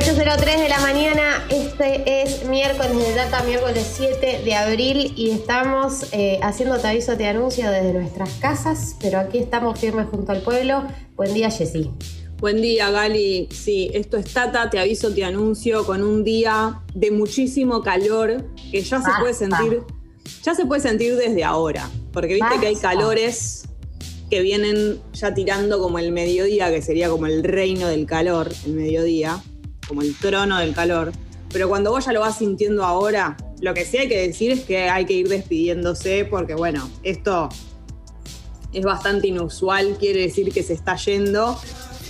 8.03 0.00 0.62
de 0.62 0.68
la 0.70 0.80
mañana, 0.80 1.46
este 1.50 2.22
es 2.22 2.46
miércoles 2.46 2.96
de 2.96 3.14
data, 3.14 3.42
miércoles 3.42 3.86
7 3.98 4.40
de 4.42 4.54
abril 4.54 5.12
y 5.14 5.28
estamos 5.28 6.06
eh, 6.12 6.40
haciendo 6.42 6.78
te 6.78 6.88
aviso, 6.88 7.18
te 7.18 7.26
anuncio 7.26 7.70
desde 7.70 7.92
nuestras 7.92 8.30
casas, 8.40 8.96
pero 8.98 9.18
aquí 9.18 9.36
estamos 9.36 9.78
firmes 9.78 10.06
junto 10.10 10.32
al 10.32 10.40
pueblo. 10.40 10.84
Buen 11.16 11.34
día, 11.34 11.50
Jessy. 11.50 11.90
Buen 12.38 12.62
día, 12.62 12.90
Gali. 12.90 13.46
Sí, 13.50 13.90
esto 13.92 14.16
es 14.16 14.32
Tata, 14.32 14.70
te 14.70 14.78
aviso, 14.78 15.12
te 15.12 15.22
anuncio, 15.22 15.84
con 15.84 16.02
un 16.02 16.24
día 16.24 16.80
de 16.94 17.10
muchísimo 17.10 17.82
calor 17.82 18.46
que 18.72 18.80
ya 18.80 19.02
se 19.02 19.10
puede 19.20 19.34
sentir, 19.34 19.82
ya 20.42 20.54
se 20.54 20.64
puede 20.64 20.80
sentir 20.80 21.14
desde 21.16 21.44
ahora, 21.44 21.90
porque 22.10 22.34
viste 22.34 22.58
que 22.58 22.68
hay 22.68 22.76
calores 22.76 23.68
que 24.30 24.40
vienen 24.40 24.98
ya 25.12 25.34
tirando 25.34 25.78
como 25.78 25.98
el 25.98 26.10
mediodía, 26.10 26.70
que 26.70 26.80
sería 26.80 27.10
como 27.10 27.26
el 27.26 27.44
reino 27.44 27.86
del 27.88 28.06
calor, 28.06 28.50
el 28.64 28.72
mediodía 28.72 29.42
como 29.90 30.02
el 30.02 30.16
trono 30.16 30.58
del 30.60 30.72
calor. 30.72 31.10
Pero 31.52 31.68
cuando 31.68 31.90
vos 31.90 32.06
ya 32.06 32.12
lo 32.12 32.20
vas 32.20 32.38
sintiendo 32.38 32.84
ahora, 32.84 33.36
lo 33.60 33.74
que 33.74 33.84
sí 33.84 33.98
hay 33.98 34.08
que 34.08 34.28
decir 34.28 34.52
es 34.52 34.60
que 34.60 34.88
hay 34.88 35.04
que 35.04 35.14
ir 35.14 35.28
despidiéndose 35.28 36.24
porque, 36.24 36.54
bueno, 36.54 36.88
esto 37.02 37.48
es 38.72 38.84
bastante 38.84 39.26
inusual, 39.26 39.96
quiere 39.98 40.22
decir 40.22 40.52
que 40.52 40.62
se 40.62 40.74
está 40.74 40.94
yendo. 40.94 41.60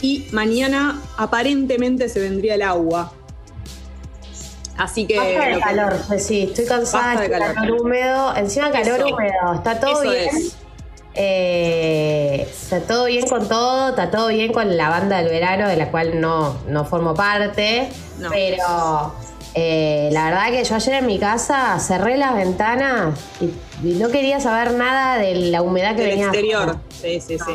Y 0.02 0.26
mañana 0.32 1.00
aparentemente 1.16 2.10
se 2.10 2.20
vendría 2.20 2.54
el 2.56 2.62
agua. 2.62 3.14
Así 4.76 5.06
que. 5.06 5.16
Basta 5.16 5.46
de 5.46 5.60
calor, 5.60 5.94
sí, 6.18 6.42
estoy 6.42 6.66
cansada, 6.66 7.18
de 7.18 7.30
calor. 7.30 7.80
húmedo. 7.80 8.36
Encima 8.36 8.70
calor 8.70 9.00
húmedo, 9.10 9.54
está 9.54 9.80
todo 9.80 10.02
bien. 10.02 10.28
Eh, 11.14 12.46
está 12.48 12.80
todo 12.80 13.06
bien 13.06 13.26
con 13.28 13.48
todo, 13.48 13.90
está 13.90 14.10
todo 14.10 14.28
bien 14.28 14.52
con 14.52 14.76
la 14.76 14.88
banda 14.90 15.18
del 15.18 15.28
verano, 15.28 15.68
de 15.68 15.76
la 15.76 15.90
cual 15.90 16.20
no, 16.20 16.56
no 16.68 16.84
formo 16.84 17.14
parte, 17.14 17.88
pero 18.30 19.14
eh, 19.54 20.08
la 20.12 20.26
verdad 20.26 20.50
que 20.50 20.62
yo 20.62 20.76
ayer 20.76 20.94
en 20.94 21.06
mi 21.06 21.18
casa 21.18 21.78
cerré 21.80 22.16
las 22.16 22.34
ventanas 22.36 23.18
y, 23.40 23.50
no 23.82 24.08
quería 24.10 24.40
saber 24.40 24.74
nada 24.74 25.18
de 25.18 25.34
la 25.34 25.62
humedad 25.62 25.96
que 25.96 26.02
Del 26.02 26.10
venía. 26.10 26.26
exterior, 26.26 26.76
sí, 27.00 27.20
sí, 27.20 27.38
sí. 27.38 27.52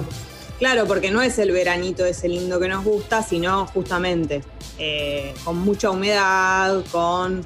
Claro, 0.57 0.85
porque 0.85 1.11
no 1.11 1.21
es 1.21 1.37
el 1.37 1.51
veranito 1.51 2.05
ese 2.05 2.27
lindo 2.27 2.59
que 2.59 2.67
nos 2.67 2.83
gusta, 2.83 3.21
sino 3.21 3.67
justamente 3.67 4.41
eh, 4.79 5.33
con 5.43 5.59
mucha 5.59 5.91
humedad, 5.91 6.83
con 6.91 7.45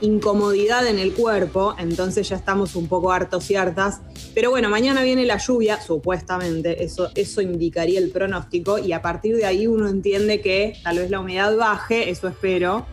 incomodidad 0.00 0.86
en 0.86 0.98
el 0.98 1.12
cuerpo, 1.12 1.74
entonces 1.78 2.28
ya 2.28 2.36
estamos 2.36 2.76
un 2.76 2.88
poco 2.88 3.12
hartos 3.12 3.50
y 3.50 3.56
hartas. 3.56 4.00
Pero 4.34 4.50
bueno, 4.50 4.68
mañana 4.68 5.02
viene 5.02 5.24
la 5.24 5.38
lluvia, 5.38 5.80
supuestamente, 5.80 6.84
eso, 6.84 7.10
eso 7.14 7.40
indicaría 7.40 7.98
el 7.98 8.10
pronóstico, 8.10 8.78
y 8.78 8.92
a 8.92 9.02
partir 9.02 9.36
de 9.36 9.46
ahí 9.46 9.66
uno 9.66 9.88
entiende 9.88 10.40
que 10.40 10.74
tal 10.82 10.98
vez 10.98 11.10
la 11.10 11.20
humedad 11.20 11.56
baje, 11.56 12.10
eso 12.10 12.28
espero. 12.28 12.86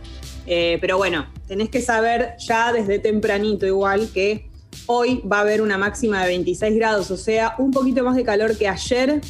Eh, 0.46 0.78
pero 0.80 0.98
bueno, 0.98 1.28
tenés 1.48 1.70
que 1.70 1.82
saber 1.82 2.36
ya 2.40 2.72
desde 2.72 3.00
tempranito 3.00 3.66
igual 3.66 4.10
que 4.14 4.50
hoy 4.86 5.22
va 5.30 5.40
a 5.40 5.42
haber 5.42 5.62
una 5.62 5.78
máxima 5.78 6.22
de 6.22 6.28
26 6.30 6.76
grados, 6.76 7.12
o 7.12 7.18
sea, 7.18 7.56
un 7.58 7.72
poquito 7.72 8.04
más 8.04 8.16
de 8.16 8.24
calor 8.24 8.58
que 8.58 8.68
ayer, 8.68 9.22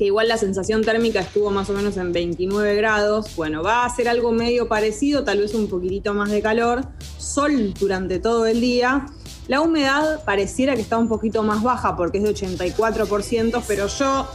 que 0.00 0.06
igual 0.06 0.28
la 0.28 0.38
sensación 0.38 0.82
térmica 0.82 1.20
estuvo 1.20 1.50
más 1.50 1.68
o 1.68 1.74
menos 1.74 1.98
en 1.98 2.10
29 2.10 2.74
grados. 2.74 3.36
Bueno, 3.36 3.62
va 3.62 3.84
a 3.84 3.94
ser 3.94 4.08
algo 4.08 4.32
medio 4.32 4.66
parecido, 4.66 5.24
tal 5.24 5.40
vez 5.40 5.52
un 5.52 5.68
poquitito 5.68 6.14
más 6.14 6.30
de 6.30 6.40
calor. 6.40 6.86
Sol 7.18 7.74
durante 7.78 8.18
todo 8.18 8.46
el 8.46 8.62
día. 8.62 9.04
La 9.46 9.60
humedad 9.60 10.24
pareciera 10.24 10.74
que 10.74 10.80
está 10.80 10.96
un 10.96 11.06
poquito 11.06 11.42
más 11.42 11.62
baja 11.62 11.96
porque 11.96 12.16
es 12.16 12.24
de 12.24 12.30
84%, 12.30 13.62
pero 13.68 13.88
yo 13.88 14.26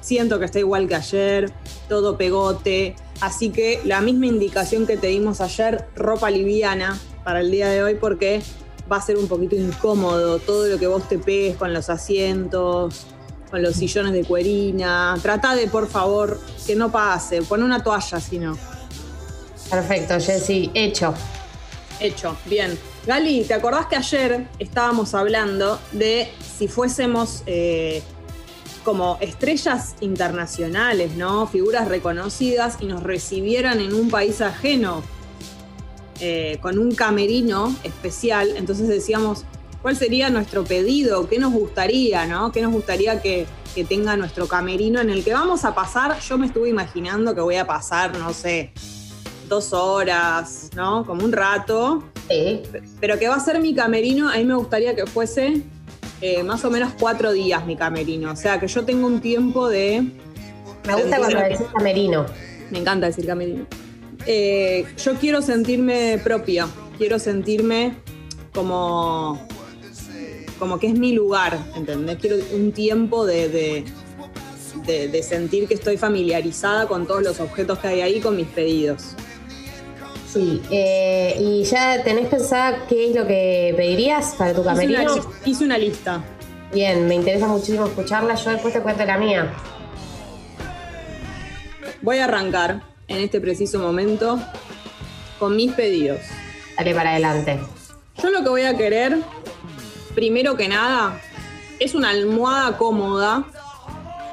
siento 0.00 0.40
que 0.40 0.46
está 0.46 0.58
igual 0.58 0.88
que 0.88 0.96
ayer, 0.96 1.52
todo 1.88 2.18
pegote. 2.18 2.96
Así 3.20 3.50
que 3.50 3.80
la 3.84 4.00
misma 4.00 4.26
indicación 4.26 4.88
que 4.88 4.96
te 4.96 5.06
dimos 5.06 5.40
ayer, 5.40 5.86
ropa 5.94 6.32
liviana 6.32 6.98
para 7.22 7.42
el 7.42 7.52
día 7.52 7.68
de 7.68 7.84
hoy 7.84 7.94
porque 7.94 8.42
va 8.90 8.96
a 8.96 9.00
ser 9.00 9.18
un 9.18 9.28
poquito 9.28 9.54
incómodo 9.54 10.40
todo 10.40 10.66
lo 10.66 10.80
que 10.80 10.88
vos 10.88 11.08
te 11.08 11.20
pegues 11.20 11.56
con 11.56 11.72
los 11.72 11.88
asientos, 11.90 13.06
con 13.50 13.62
los 13.62 13.76
sillones 13.76 14.12
de 14.12 14.24
cuerina. 14.24 15.16
Trata 15.20 15.54
de, 15.54 15.66
por 15.66 15.88
favor, 15.88 16.40
que 16.66 16.76
no 16.76 16.90
pase. 16.90 17.42
Pon 17.42 17.62
una 17.62 17.82
toalla, 17.82 18.20
si 18.20 18.38
no. 18.38 18.56
Perfecto, 19.70 20.14
Jessy. 20.18 20.70
Hecho. 20.74 21.14
Hecho, 22.00 22.36
bien. 22.46 22.78
Gali, 23.06 23.44
¿te 23.44 23.54
acordás 23.54 23.86
que 23.86 23.96
ayer 23.96 24.46
estábamos 24.58 25.14
hablando 25.14 25.78
de 25.92 26.30
si 26.58 26.68
fuésemos 26.68 27.42
eh, 27.46 28.02
como 28.84 29.18
estrellas 29.20 29.94
internacionales, 30.00 31.16
¿no? 31.16 31.46
Figuras 31.46 31.88
reconocidas 31.88 32.78
y 32.80 32.86
nos 32.86 33.02
recibieran 33.02 33.80
en 33.80 33.94
un 33.94 34.10
país 34.10 34.40
ajeno 34.40 35.02
eh, 36.20 36.58
con 36.60 36.78
un 36.78 36.94
camerino 36.94 37.74
especial. 37.82 38.54
Entonces 38.56 38.88
decíamos, 38.88 39.44
cuál 39.82 39.96
sería 39.96 40.30
nuestro 40.30 40.64
pedido, 40.64 41.28
qué 41.28 41.38
nos 41.38 41.52
gustaría, 41.52 42.26
¿no? 42.26 42.52
¿Qué 42.52 42.60
nos 42.62 42.72
gustaría 42.72 43.20
que, 43.20 43.46
tenga 43.88 44.16
nuestro 44.16 44.46
camerino 44.46 45.00
en 45.00 45.10
el 45.10 45.24
que 45.24 45.32
vamos 45.32 45.64
a 45.64 45.74
pasar? 45.74 46.18
Yo 46.20 46.36
me 46.36 46.46
estuve 46.46 46.68
imaginando 46.68 47.34
que 47.34 47.40
voy 47.40 47.56
a 47.56 47.66
pasar, 47.66 48.18
no 48.18 48.32
sé, 48.32 48.72
dos 49.48 49.72
horas, 49.72 50.70
¿no? 50.74 51.06
Como 51.06 51.24
un 51.24 51.32
rato. 51.32 52.02
Sí. 52.28 52.62
Pero 53.00 53.18
que 53.18 53.28
va 53.28 53.36
a 53.36 53.40
ser 53.40 53.60
mi 53.60 53.74
camerino, 53.74 54.28
a 54.28 54.36
mí 54.36 54.44
me 54.44 54.54
gustaría 54.54 54.94
que 54.94 55.06
fuese 55.06 55.62
eh, 56.20 56.42
más 56.42 56.64
o 56.64 56.70
menos 56.70 56.92
cuatro 56.98 57.32
días 57.32 57.64
mi 57.64 57.76
camerino. 57.76 58.32
O 58.32 58.36
sea, 58.36 58.60
que 58.60 58.68
yo 58.68 58.84
tengo 58.84 59.06
un 59.06 59.20
tiempo 59.20 59.68
de... 59.68 60.02
Me 60.86 60.94
gusta 60.94 61.18
cuando 61.18 61.38
decís 61.38 61.66
camerino. 61.72 62.26
Me 62.70 62.78
encanta 62.80 63.06
decir 63.06 63.26
camerino. 63.26 63.66
Eh, 64.26 64.84
yo 65.02 65.14
quiero 65.14 65.40
sentirme 65.40 66.20
propia, 66.22 66.68
quiero 66.98 67.18
sentirme 67.18 67.96
como 68.52 69.40
como 70.60 70.78
que 70.78 70.86
es 70.86 70.94
mi 70.94 71.12
lugar, 71.12 71.58
¿entendés? 71.74 72.18
Quiero 72.18 72.36
un 72.52 72.70
tiempo 72.70 73.26
de, 73.26 73.84
de, 74.86 75.22
sentir 75.22 75.66
que 75.66 75.74
estoy 75.74 75.96
familiarizada 75.96 76.86
con 76.86 77.06
todos 77.06 77.22
los 77.22 77.40
objetos 77.40 77.78
que 77.78 77.88
hay 77.88 78.00
ahí, 78.02 78.20
con 78.20 78.36
mis 78.36 78.46
pedidos. 78.46 79.16
Sí, 80.32 80.62
eh, 80.70 81.36
¿y 81.40 81.64
ya 81.64 82.04
tenés 82.04 82.28
pensada 82.28 82.86
qué 82.88 83.10
es 83.10 83.16
lo 83.16 83.26
que 83.26 83.74
pedirías 83.76 84.34
para 84.36 84.54
tu 84.54 84.62
camerino? 84.62 85.16
Hice 85.44 85.64
una, 85.64 85.78
lista. 85.78 86.22
Bien, 86.72 87.08
me 87.08 87.16
interesa 87.16 87.48
muchísimo 87.48 87.86
escucharla, 87.86 88.36
yo 88.36 88.50
después 88.50 88.72
te 88.72 88.80
cuento 88.80 89.04
la 89.04 89.18
mía. 89.18 89.52
Voy 92.02 92.18
a 92.18 92.24
arrancar 92.26 92.82
en 93.08 93.18
este 93.18 93.40
preciso 93.40 93.80
momento 93.80 94.38
con 95.38 95.56
mis 95.56 95.72
pedidos. 95.72 96.20
Dale 96.76 96.94
para 96.94 97.10
adelante. 97.10 97.58
Yo 98.22 98.30
lo 98.30 98.42
que 98.42 98.48
voy 98.50 98.62
a 98.62 98.76
querer 98.76 99.18
primero 100.14 100.56
que 100.56 100.68
nada, 100.68 101.20
es 101.78 101.94
una 101.94 102.10
almohada 102.10 102.76
cómoda 102.76 103.44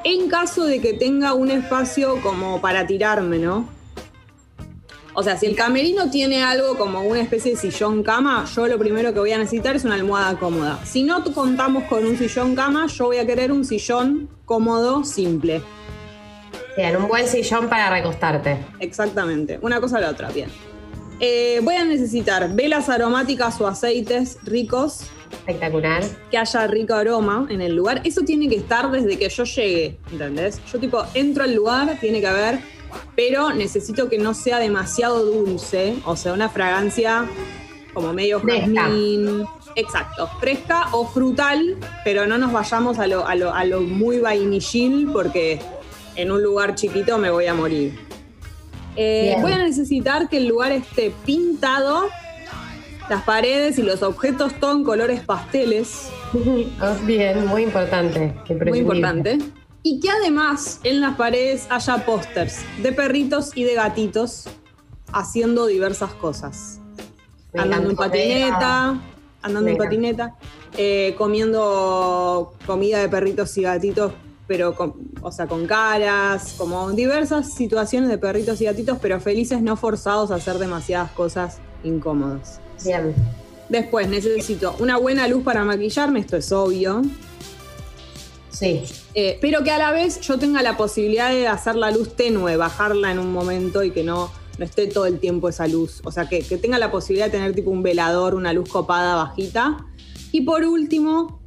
en 0.04 0.28
caso 0.28 0.64
de 0.64 0.80
que 0.80 0.92
tenga 0.92 1.34
un 1.34 1.50
espacio 1.50 2.20
como 2.22 2.60
para 2.60 2.86
tirarme, 2.86 3.38
¿no? 3.38 3.68
O 5.14 5.22
sea, 5.24 5.36
si 5.36 5.46
el 5.46 5.56
camerino 5.56 6.10
tiene 6.10 6.44
algo 6.44 6.78
como 6.78 7.02
una 7.02 7.20
especie 7.20 7.52
de 7.52 7.56
sillón 7.56 8.04
cama, 8.04 8.44
yo 8.54 8.68
lo 8.68 8.78
primero 8.78 9.12
que 9.12 9.18
voy 9.18 9.32
a 9.32 9.38
necesitar 9.38 9.74
es 9.74 9.84
una 9.84 9.96
almohada 9.96 10.38
cómoda. 10.38 10.78
Si 10.84 11.02
no 11.02 11.24
contamos 11.34 11.84
con 11.84 12.06
un 12.06 12.16
sillón 12.16 12.54
cama, 12.54 12.86
yo 12.86 13.06
voy 13.06 13.16
a 13.16 13.26
querer 13.26 13.50
un 13.50 13.64
sillón 13.64 14.28
cómodo, 14.44 15.02
simple. 15.04 15.60
Bien, 16.76 16.96
un 16.96 17.08
buen 17.08 17.26
sillón 17.26 17.68
para 17.68 17.90
recostarte. 17.90 18.58
Exactamente, 18.78 19.58
una 19.60 19.80
cosa 19.80 19.96
a 19.96 20.02
la 20.02 20.10
otra, 20.10 20.30
bien. 20.30 20.50
Eh, 21.18 21.58
voy 21.64 21.74
a 21.74 21.84
necesitar 21.84 22.54
velas 22.54 22.88
aromáticas 22.88 23.60
o 23.60 23.66
aceites 23.66 24.38
ricos 24.44 25.10
Espectacular. 25.38 26.04
Que 26.30 26.38
haya 26.38 26.66
rico 26.66 26.94
aroma 26.94 27.46
en 27.48 27.60
el 27.60 27.74
lugar. 27.74 28.02
Eso 28.04 28.22
tiene 28.22 28.48
que 28.48 28.56
estar 28.56 28.90
desde 28.90 29.18
que 29.18 29.28
yo 29.28 29.44
llegue, 29.44 29.98
¿entendés? 30.12 30.60
Yo 30.70 30.78
tipo 30.78 31.02
entro 31.14 31.44
al 31.44 31.54
lugar, 31.54 31.96
tiene 32.00 32.20
que 32.20 32.26
haber, 32.26 32.58
pero 33.16 33.52
necesito 33.52 34.08
que 34.08 34.18
no 34.18 34.34
sea 34.34 34.58
demasiado 34.58 35.24
dulce, 35.24 35.94
o 36.04 36.16
sea, 36.16 36.32
una 36.32 36.48
fragancia 36.48 37.28
como 37.94 38.12
medio 38.12 38.40
jazmín. 38.40 39.44
Exacto, 39.74 40.28
fresca 40.40 40.88
o 40.92 41.06
frutal, 41.06 41.76
pero 42.04 42.26
no 42.26 42.36
nos 42.36 42.52
vayamos 42.52 42.98
a 42.98 43.06
lo, 43.06 43.26
a 43.26 43.34
lo, 43.34 43.54
a 43.54 43.64
lo 43.64 43.80
muy 43.80 44.18
vainillil 44.18 45.08
porque 45.12 45.60
en 46.16 46.32
un 46.32 46.42
lugar 46.42 46.74
chiquito 46.74 47.16
me 47.16 47.30
voy 47.30 47.46
a 47.46 47.54
morir. 47.54 47.98
Eh, 48.96 49.36
voy 49.40 49.52
a 49.52 49.58
necesitar 49.58 50.28
que 50.28 50.38
el 50.38 50.48
lugar 50.48 50.72
esté 50.72 51.12
pintado 51.24 52.08
las 53.08 53.22
paredes 53.22 53.78
y 53.78 53.82
los 53.82 54.02
objetos 54.02 54.52
en 54.60 54.84
colores 54.84 55.20
pasteles. 55.20 56.08
Bien, 57.06 57.46
muy 57.46 57.62
importante. 57.62 58.34
Muy 58.66 58.80
importante. 58.80 59.38
Y 59.82 60.00
que 60.00 60.10
además 60.10 60.80
en 60.84 61.00
las 61.00 61.16
paredes 61.16 61.66
haya 61.70 62.04
pósters 62.04 62.58
de 62.82 62.92
perritos 62.92 63.52
y 63.54 63.64
de 63.64 63.74
gatitos 63.74 64.48
haciendo 65.12 65.66
diversas 65.66 66.12
cosas. 66.14 66.80
andando 67.54 67.90
en 67.90 67.96
patineta, 67.96 69.00
andando 69.40 69.70
en 69.70 69.76
patineta, 69.78 70.34
eh, 70.76 71.14
comiendo 71.16 72.54
comida 72.66 72.98
de 72.98 73.08
perritos 73.08 73.56
y 73.56 73.62
gatitos 73.62 74.12
pero 74.46 74.74
con, 74.74 74.94
o 75.20 75.30
sea, 75.30 75.46
con 75.46 75.66
caras, 75.66 76.54
como 76.56 76.90
diversas 76.92 77.52
situaciones 77.52 78.08
de 78.08 78.16
perritos 78.16 78.58
y 78.62 78.64
gatitos, 78.64 78.96
pero 78.98 79.20
felices, 79.20 79.60
no 79.60 79.76
forzados 79.76 80.30
a 80.30 80.36
hacer 80.36 80.56
demasiadas 80.56 81.10
cosas 81.10 81.60
incómodas. 81.84 82.60
Bien. 82.84 83.14
Después 83.68 84.08
necesito 84.08 84.74
una 84.78 84.96
buena 84.96 85.28
luz 85.28 85.42
para 85.42 85.64
maquillarme, 85.64 86.20
esto 86.20 86.36
es 86.36 86.50
obvio. 86.52 87.02
Sí. 88.50 88.82
Eh, 89.14 89.38
pero 89.40 89.62
que 89.62 89.70
a 89.70 89.78
la 89.78 89.92
vez 89.92 90.20
yo 90.20 90.38
tenga 90.38 90.62
la 90.62 90.76
posibilidad 90.76 91.30
de 91.30 91.46
hacer 91.46 91.76
la 91.76 91.90
luz 91.90 92.16
tenue, 92.16 92.56
bajarla 92.56 93.12
en 93.12 93.18
un 93.18 93.32
momento 93.32 93.82
y 93.84 93.90
que 93.90 94.02
no, 94.02 94.32
no 94.58 94.64
esté 94.64 94.86
todo 94.86 95.06
el 95.06 95.18
tiempo 95.20 95.48
esa 95.48 95.66
luz. 95.66 96.00
O 96.04 96.10
sea, 96.10 96.28
que, 96.28 96.40
que 96.40 96.56
tenga 96.56 96.78
la 96.78 96.90
posibilidad 96.90 97.26
de 97.26 97.32
tener 97.32 97.54
tipo 97.54 97.70
un 97.70 97.82
velador, 97.82 98.34
una 98.34 98.52
luz 98.52 98.68
copada 98.68 99.14
bajita. 99.16 99.86
Y 100.32 100.42
por 100.42 100.64
último, 100.64 101.40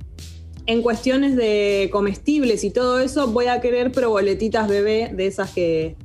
en 0.67 0.81
cuestiones 0.81 1.35
de 1.35 1.89
comestibles 1.91 2.63
y 2.63 2.71
todo 2.71 2.99
eso, 2.99 3.27
voy 3.27 3.47
a 3.47 3.61
querer 3.61 3.91
proboletitas 3.91 4.67
bebé 4.67 5.11
de 5.13 5.27
esas 5.27 5.51
que, 5.51 5.97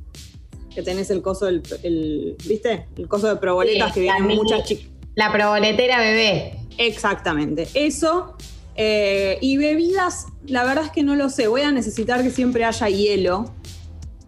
que 0.77 0.83
tenés 0.83 1.09
el 1.09 1.23
coso 1.23 1.47
del, 1.47 1.63
el, 1.81 2.35
¿viste? 2.45 2.85
El 2.95 3.07
coso 3.07 3.27
de 3.27 3.37
proboletas 3.37 3.87
Sí, 3.89 3.93
que 3.95 3.99
vienen 4.01 4.27
mini- 4.27 4.35
muchas 4.35 4.63
chicas. 4.63 4.85
La 5.15 5.31
proboletera 5.33 5.99
bebé. 5.99 6.59
Exactamente. 6.77 7.67
Eso. 7.73 8.35
eh, 8.75 9.39
y 9.41 9.57
bebidas, 9.57 10.27
la 10.45 10.63
verdad 10.63 10.85
es 10.85 10.91
que 10.91 11.01
no 11.01 11.15
lo 11.15 11.31
sé. 11.31 11.47
Voy 11.47 11.61
a 11.61 11.71
necesitar 11.71 12.21
que 12.21 12.29
siempre 12.29 12.63
haya 12.63 12.87
hielo. 12.89 13.51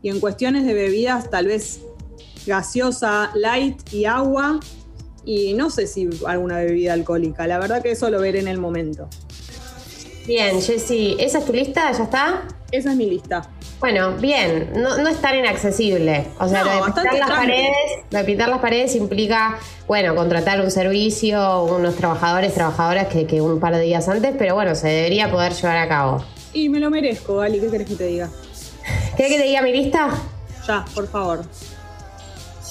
Y 0.02 0.10
en 0.10 0.20
cuestiones 0.20 0.66
de 0.66 0.74
bebidas, 0.74 1.30
tal 1.30 1.46
vez 1.46 1.82
gaseosa, 2.48 3.30
light 3.36 3.78
y 3.94 4.06
agua. 4.06 4.60
Y 5.24 5.54
no 5.54 5.70
sé 5.70 5.86
si 5.86 6.10
alguna 6.26 6.58
bebida 6.58 6.94
alcohólica. 6.94 7.46
La 7.46 7.60
verdad 7.60 7.84
que 7.84 7.92
eso 7.92 8.10
lo 8.10 8.20
veré 8.20 8.40
en 8.40 8.48
el 8.48 8.58
momento. 8.58 9.08
Bien, 10.26 10.60
Jessy, 10.62 11.16
¿esa 11.20 11.38
es 11.40 11.46
tu 11.46 11.54
lista? 11.54 11.92
¿Ya 11.92 12.04
está? 12.06 12.48
Esa 12.72 12.90
es 12.92 12.98
mi 12.98 13.08
lista. 13.08 13.48
Bueno, 13.80 14.12
bien, 14.18 14.72
no, 14.76 14.98
no 14.98 15.10
es 15.10 15.22
tan 15.22 15.36
inaccesible. 15.36 16.28
O 16.38 16.48
sea, 16.50 16.64
No, 16.64 16.70
lo, 16.70 16.86
de 16.86 16.92
pintar 16.92 17.14
las 17.18 17.30
paredes, 17.30 17.72
lo 18.12 18.18
de 18.20 18.24
pintar 18.26 18.50
las 18.50 18.60
paredes 18.60 18.96
implica, 18.96 19.58
bueno, 19.88 20.16
contratar 20.16 20.60
un 20.60 20.70
servicio, 20.70 21.64
unos 21.64 21.96
trabajadores, 21.96 22.54
trabajadoras 22.54 23.08
que, 23.08 23.26
que 23.26 23.40
un 23.40 23.60
par 23.60 23.76
de 23.76 23.82
días 23.82 24.10
antes, 24.10 24.36
pero 24.38 24.54
bueno, 24.56 24.76
se 24.76 24.90
debería 24.90 25.32
poder 25.32 25.54
llevar 25.54 25.78
a 25.78 25.88
cabo. 25.88 26.24
Y 26.52 26.68
me 26.68 26.80
lo 26.80 26.90
merezco, 26.90 27.38
Gali. 27.38 27.60
¿Qué 27.60 27.70
querés 27.70 27.88
que 27.88 27.96
te 27.96 28.06
diga? 28.08 28.30
¿Querés 29.16 29.32
que 29.32 29.38
te 29.40 29.48
diga 29.48 29.62
mi 29.62 29.72
lista? 29.72 30.10
Ya, 30.68 30.84
por 30.94 31.08
favor. 31.08 31.42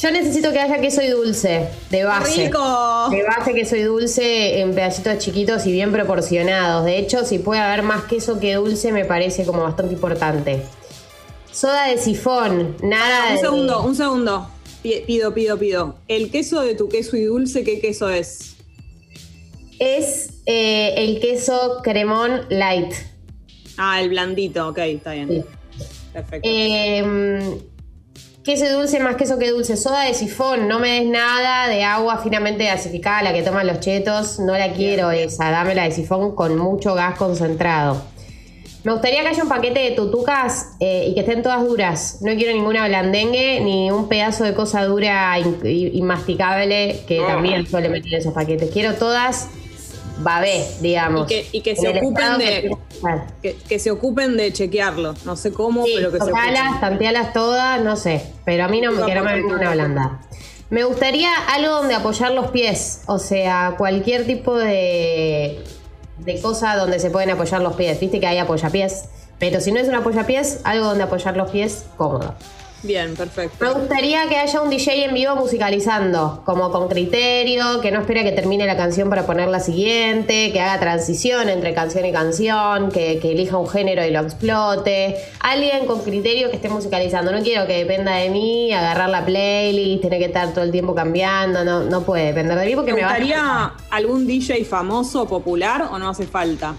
Yo 0.00 0.10
necesito 0.12 0.52
que 0.52 0.60
haya 0.60 0.80
queso 0.80 1.02
y 1.02 1.08
dulce, 1.08 1.68
de 1.90 2.04
base. 2.04 2.44
¡Rico! 2.44 3.08
De 3.10 3.24
base 3.24 3.52
queso 3.52 3.74
y 3.74 3.82
dulce 3.82 4.60
en 4.60 4.72
pedacitos 4.72 5.18
chiquitos 5.18 5.66
y 5.66 5.72
bien 5.72 5.90
proporcionados. 5.90 6.84
De 6.84 6.98
hecho, 6.98 7.24
si 7.24 7.38
puede 7.40 7.60
haber 7.60 7.82
más 7.82 8.04
queso 8.04 8.38
que 8.38 8.54
dulce, 8.54 8.92
me 8.92 9.04
parece 9.04 9.44
como 9.44 9.62
bastante 9.62 9.94
importante. 9.94 10.62
Soda 11.58 11.86
de 11.88 11.98
sifón, 11.98 12.76
nada 12.82 13.30
Un 13.30 13.34
de. 13.34 13.40
segundo, 13.40 13.82
un 13.82 13.96
segundo. 13.96 14.48
Pi- 14.82 15.02
Pido, 15.06 15.34
pido, 15.34 15.58
pido. 15.58 15.96
El 16.06 16.30
queso 16.30 16.60
de 16.60 16.74
tu 16.76 16.88
queso 16.88 17.16
y 17.16 17.24
dulce, 17.24 17.64
¿qué 17.64 17.80
queso 17.80 18.08
es? 18.10 18.56
Es 19.80 20.30
eh, 20.46 20.94
el 20.98 21.18
queso 21.20 21.80
cremón 21.82 22.42
light. 22.48 22.92
Ah, 23.76 24.00
el 24.00 24.08
blandito, 24.10 24.68
ok, 24.68 24.78
está 24.78 25.12
bien. 25.12 25.28
Sí. 25.28 25.44
Perfecto. 26.12 26.48
Eh, 26.48 27.58
queso 28.44 28.64
y 28.64 28.68
dulce 28.68 29.00
más 29.00 29.16
queso 29.16 29.36
que 29.38 29.50
dulce. 29.50 29.76
Soda 29.76 30.02
de 30.04 30.14
sifón, 30.14 30.68
no 30.68 30.78
me 30.78 31.00
des 31.00 31.06
nada 31.08 31.66
de 31.68 31.82
agua 31.82 32.18
finamente 32.22 32.64
gasificada, 32.66 33.22
la 33.22 33.32
que 33.32 33.42
toman 33.42 33.66
los 33.66 33.80
chetos. 33.80 34.38
No 34.38 34.56
la 34.56 34.72
quiero 34.74 35.10
esa, 35.10 35.50
dame 35.50 35.74
la 35.74 35.84
de 35.84 35.90
sifón 35.90 36.36
con 36.36 36.56
mucho 36.56 36.94
gas 36.94 37.16
concentrado. 37.18 38.00
Me 38.88 38.94
gustaría 38.94 39.20
que 39.20 39.28
haya 39.28 39.42
un 39.42 39.50
paquete 39.50 39.80
de 39.80 39.90
tutucas 39.90 40.70
eh, 40.80 41.08
y 41.10 41.14
que 41.14 41.20
estén 41.20 41.42
todas 41.42 41.62
duras. 41.62 42.18
No 42.22 42.34
quiero 42.36 42.54
ninguna 42.54 42.88
blandengue 42.88 43.60
ni 43.60 43.90
un 43.90 44.08
pedazo 44.08 44.44
de 44.44 44.54
cosa 44.54 44.82
dura 44.84 45.38
in- 45.38 45.58
i- 45.62 45.98
inmasticable 45.98 47.00
que 47.06 47.20
también 47.20 47.66
suele 47.66 47.90
meter 47.90 48.14
en 48.14 48.20
esos 48.20 48.32
paquetes. 48.32 48.70
Quiero 48.70 48.94
todas 48.94 49.48
babé, 50.20 50.64
digamos. 50.80 51.30
Y 51.30 51.34
que- 51.34 51.46
y 51.52 51.60
que 51.60 51.76
se 51.76 51.86
ocupen 51.90 52.38
de- 52.38 52.46
que 52.62 52.70
que, 53.42 53.56
que 53.68 53.78
se 53.78 53.90
ocupen 53.90 54.38
de 54.38 54.54
chequearlo. 54.54 55.14
No 55.26 55.36
sé 55.36 55.52
cómo, 55.52 55.84
Sí, 55.84 55.92
pero 55.94 56.10
que 56.10 56.20
se 56.20 56.24
tocalas, 56.24 56.62
ocupen. 56.62 56.80
tantealas 56.80 57.32
todas, 57.34 57.82
no 57.82 57.94
sé. 57.94 58.22
Pero 58.46 58.64
a 58.64 58.68
mí 58.68 58.80
no 58.80 58.92
me 58.92 59.02
quiero 59.02 59.22
me 59.22 59.34
venga 59.34 59.54
una 59.54 59.70
blanda. 59.72 60.20
Me 60.70 60.84
gustaría 60.84 61.28
algo 61.54 61.72
donde 61.72 61.94
apoyar 61.94 62.30
los 62.30 62.50
pies. 62.52 63.02
O 63.06 63.18
sea, 63.18 63.74
cualquier 63.76 64.24
tipo 64.26 64.56
de, 64.56 65.62
de 66.18 66.40
cosa 66.40 66.76
donde 66.76 66.98
se 66.98 67.10
pueden 67.10 67.30
apoyar 67.30 67.62
los 67.62 67.74
pies. 67.74 67.98
Viste 68.00 68.20
que 68.20 68.26
hay 68.26 68.38
apoyapiés. 68.38 69.04
Pero 69.38 69.60
si 69.60 69.72
no 69.72 69.80
es 69.80 69.88
un 69.88 69.94
apoyapiés, 69.94 70.60
algo 70.64 70.86
donde 70.86 71.04
apoyar 71.04 71.36
los 71.36 71.50
pies 71.50 71.84
cómodo. 71.96 72.34
Bien, 72.84 73.10
Me 73.10 73.16
perfecto. 73.16 73.74
gustaría 73.74 74.28
que 74.28 74.36
haya 74.36 74.60
un 74.60 74.70
DJ 74.70 75.06
en 75.06 75.14
vivo 75.14 75.34
musicalizando, 75.34 76.42
como 76.46 76.70
con 76.70 76.86
criterio, 76.88 77.80
que 77.80 77.90
no 77.90 77.98
espere 78.00 78.22
que 78.22 78.30
termine 78.30 78.66
la 78.66 78.76
canción 78.76 79.10
para 79.10 79.26
poner 79.26 79.48
la 79.48 79.58
siguiente, 79.58 80.52
que 80.52 80.60
haga 80.60 80.78
transición 80.78 81.48
entre 81.48 81.74
canción 81.74 82.06
y 82.06 82.12
canción, 82.12 82.92
que, 82.92 83.18
que 83.18 83.32
elija 83.32 83.56
un 83.58 83.66
género 83.68 84.04
y 84.06 84.12
lo 84.12 84.20
explote. 84.20 85.16
Alguien 85.40 85.86
con 85.86 86.02
criterio 86.02 86.50
que 86.50 86.56
esté 86.56 86.68
musicalizando. 86.68 87.32
No 87.32 87.42
quiero 87.42 87.66
que 87.66 87.78
dependa 87.78 88.12
de 88.14 88.30
mí, 88.30 88.72
agarrar 88.72 89.08
la 89.10 89.24
playlist, 89.26 90.02
tener 90.02 90.20
que 90.20 90.26
estar 90.26 90.52
todo 90.52 90.62
el 90.62 90.70
tiempo 90.70 90.94
cambiando. 90.94 91.64
No, 91.64 91.80
no 91.82 92.02
puede 92.02 92.26
depender 92.26 92.56
de 92.56 92.64
mí 92.66 92.76
porque 92.76 92.92
¿Te 92.92 92.96
me 92.96 93.02
va 93.02 93.08
a... 93.08 93.18
gustaría 93.18 93.72
algún 93.90 94.24
DJ 94.24 94.64
famoso, 94.64 95.26
popular 95.26 95.88
o 95.90 95.98
no 95.98 96.08
hace 96.10 96.28
falta? 96.28 96.76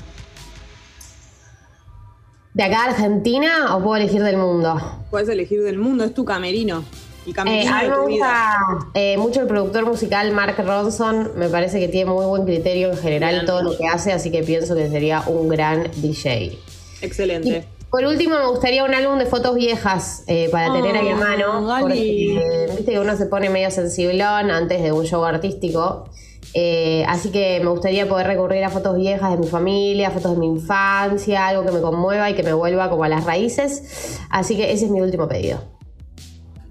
¿De 2.54 2.64
acá 2.64 2.84
a 2.86 2.90
Argentina 2.92 3.76
o 3.76 3.84
puedo 3.84 3.98
elegir 3.98 4.24
del 4.24 4.38
mundo? 4.38 4.99
Puedes 5.10 5.30
elegir 5.30 5.64
del 5.64 5.78
mundo, 5.78 6.04
es 6.04 6.14
tu 6.14 6.24
camerino. 6.26 6.84
El 7.26 7.32
Eh, 7.32 7.36
camerino 7.36 7.72
a 7.76 7.78
mí 7.78 7.84
de 7.84 7.90
me 7.90 7.96
tu 7.96 8.06
vida. 8.08 8.58
gusta 8.74 8.90
eh, 8.94 9.18
mucho 9.18 9.42
el 9.42 9.48
productor 9.48 9.86
musical 9.86 10.32
Mark 10.32 10.56
Ronson. 10.66 11.32
Me 11.36 11.50
parece 11.50 11.80
que 11.80 11.88
tiene 11.88 12.10
muy 12.12 12.26
buen 12.26 12.46
criterio 12.46 12.92
en 12.92 12.98
general 12.98 13.34
Bien. 13.36 13.46
todo 13.46 13.62
lo 13.62 13.78
que 13.78 13.88
hace, 13.88 14.12
así 14.14 14.32
que 14.32 14.44
pienso 14.44 14.76
que 14.76 14.90
sería 14.90 15.24
un 15.28 15.48
gran 15.50 15.90
DJ. 15.98 16.44
Y 16.46 16.60
Excelente. 17.02 17.66
por 17.90 18.04
último, 18.06 18.36
me 18.40 18.48
gustaría 18.48 18.84
un 18.84 18.94
álbum 18.94 19.18
de 19.20 19.26
fotos 19.26 19.56
viejas 19.56 20.24
eh, 20.28 20.50
para 20.52 20.72
tener 20.74 20.96
ahí 20.96 21.08
en 21.10 21.18
Oh, 21.18 21.20
mano. 21.62 21.80
Porque 21.82 22.66
viste 22.76 22.92
que 22.92 23.00
uno 23.00 23.16
se 23.18 23.26
pone 23.26 23.50
medio 23.50 23.70
sensiblón 23.72 24.50
antes 24.52 24.82
de 24.82 24.92
un 24.92 25.06
show 25.06 25.24
artístico. 25.24 26.08
Eh, 26.54 27.04
así 27.08 27.30
que 27.30 27.60
me 27.64 27.70
gustaría 27.70 28.10
poder 28.10 28.28
recurrir 28.28 28.64
a 28.64 28.70
fotos 28.70 28.98
viejas 28.98 29.32
de 29.32 29.38
mi 29.38 29.48
familia, 29.48 30.10
fotos 30.12 30.34
de 30.34 30.38
mi 30.38 30.48
infancia, 30.48 31.48
algo 31.48 31.64
que 31.64 31.72
me 31.72 31.82
conmueva 31.82 32.30
y 32.30 32.34
que 32.34 32.44
me 32.44 32.54
vuelva 32.54 32.90
como 32.90 33.04
a 33.04 33.10
las 33.10 33.26
raíces. 33.26 34.20
Así 34.30 34.56
que 34.56 34.72
ese 34.72 34.86
es 34.86 34.92
mi 34.92 35.02
último 35.02 35.28
pedido. 35.28 35.62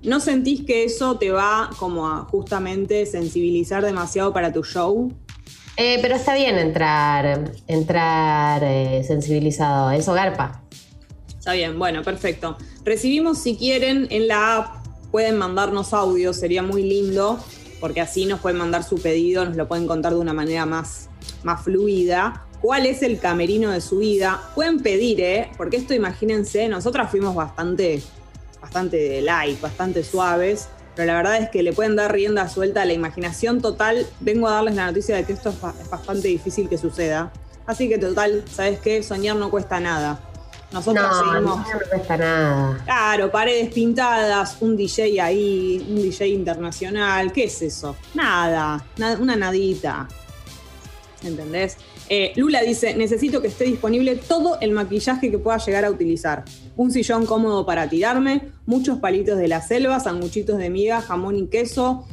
¿No 0.02 0.20
sentís 0.20 0.64
que 0.64 0.84
eso 0.84 1.18
te 1.18 1.30
va 1.30 1.70
como 1.78 2.08
a 2.08 2.24
justamente 2.24 3.04
sensibilizar 3.06 3.84
demasiado 3.84 4.32
para 4.32 4.52
tu 4.52 4.62
show? 4.62 5.12
Eh, 5.76 5.98
pero 6.02 6.16
está 6.16 6.34
bien 6.34 6.58
entrar, 6.58 7.52
entrar 7.66 8.62
eh, 8.64 9.04
sensibilizado. 9.06 9.90
Eso 9.90 10.12
garpa. 10.12 10.62
Está 11.28 11.52
bien, 11.52 11.78
bueno, 11.78 12.02
perfecto. 12.02 12.56
Recibimos, 12.84 13.38
si 13.38 13.56
quieren, 13.56 14.06
en 14.10 14.28
la 14.28 14.56
app, 14.56 14.86
pueden 15.10 15.38
mandarnos 15.38 15.94
audio, 15.94 16.32
sería 16.32 16.62
muy 16.62 16.82
lindo, 16.82 17.38
porque 17.80 18.00
así 18.00 18.26
nos 18.26 18.40
pueden 18.40 18.58
mandar 18.58 18.82
su 18.84 19.00
pedido, 19.00 19.44
nos 19.44 19.56
lo 19.56 19.68
pueden 19.68 19.86
contar 19.86 20.12
de 20.14 20.18
una 20.18 20.32
manera 20.32 20.66
más, 20.66 21.08
más 21.42 21.62
fluida. 21.62 22.44
¿Cuál 22.60 22.86
es 22.86 23.02
el 23.02 23.20
camerino 23.20 23.70
de 23.70 23.80
su 23.80 23.98
vida? 23.98 24.42
Pueden 24.54 24.80
pedir, 24.80 25.20
¿eh? 25.20 25.50
Porque 25.56 25.76
esto, 25.76 25.94
imagínense, 25.94 26.68
nosotras 26.68 27.10
fuimos 27.10 27.34
bastante, 27.34 28.02
bastante 28.60 29.20
light, 29.22 29.60
bastante 29.60 30.02
suaves, 30.02 30.68
pero 30.96 31.06
la 31.12 31.16
verdad 31.18 31.36
es 31.36 31.50
que 31.50 31.62
le 31.62 31.72
pueden 31.72 31.94
dar 31.94 32.12
rienda 32.12 32.48
suelta 32.48 32.82
a 32.82 32.84
la 32.84 32.92
imaginación 32.92 33.60
total. 33.62 34.04
Vengo 34.18 34.48
a 34.48 34.54
darles 34.54 34.74
la 34.74 34.86
noticia 34.86 35.14
de 35.14 35.22
que 35.24 35.32
esto 35.34 35.50
es, 35.50 35.60
ba- 35.60 35.74
es 35.80 35.88
bastante 35.88 36.26
difícil 36.26 36.68
que 36.68 36.76
suceda. 36.78 37.32
Así 37.66 37.88
que 37.88 37.98
total, 37.98 38.42
¿sabes 38.50 38.80
qué? 38.80 39.02
Soñar 39.04 39.36
no 39.36 39.50
cuesta 39.50 39.78
nada. 39.78 40.20
Nosotros 40.72 41.06
No, 41.10 41.32
seguimos. 41.32 41.56
no 41.58 41.64
cuesta 41.90 42.16
nada. 42.18 42.80
Claro, 42.84 43.30
paredes 43.30 43.72
pintadas, 43.72 44.56
un 44.60 44.76
DJ 44.76 45.20
ahí, 45.20 45.86
un 45.88 45.96
DJ 46.02 46.28
internacional, 46.28 47.32
¿qué 47.32 47.44
es 47.44 47.62
eso? 47.62 47.96
Nada, 48.14 48.84
na- 48.98 49.16
una 49.18 49.34
nadita. 49.36 50.06
¿Entendés? 51.24 51.76
Eh, 52.10 52.32
Lula 52.36 52.62
dice, 52.62 52.94
necesito 52.94 53.42
que 53.42 53.48
esté 53.48 53.64
disponible 53.64 54.16
todo 54.16 54.58
el 54.60 54.70
maquillaje 54.72 55.30
que 55.30 55.38
pueda 55.38 55.58
llegar 55.58 55.84
a 55.84 55.90
utilizar. 55.90 56.44
Un 56.76 56.90
sillón 56.92 57.26
cómodo 57.26 57.66
para 57.66 57.88
tirarme, 57.88 58.50
muchos 58.66 58.98
palitos 58.98 59.36
de 59.38 59.48
la 59.48 59.60
selva, 59.60 59.98
sanguchitos 60.00 60.58
de 60.58 60.70
miga, 60.70 61.00
jamón 61.00 61.36
y 61.36 61.46
queso, 61.48 62.06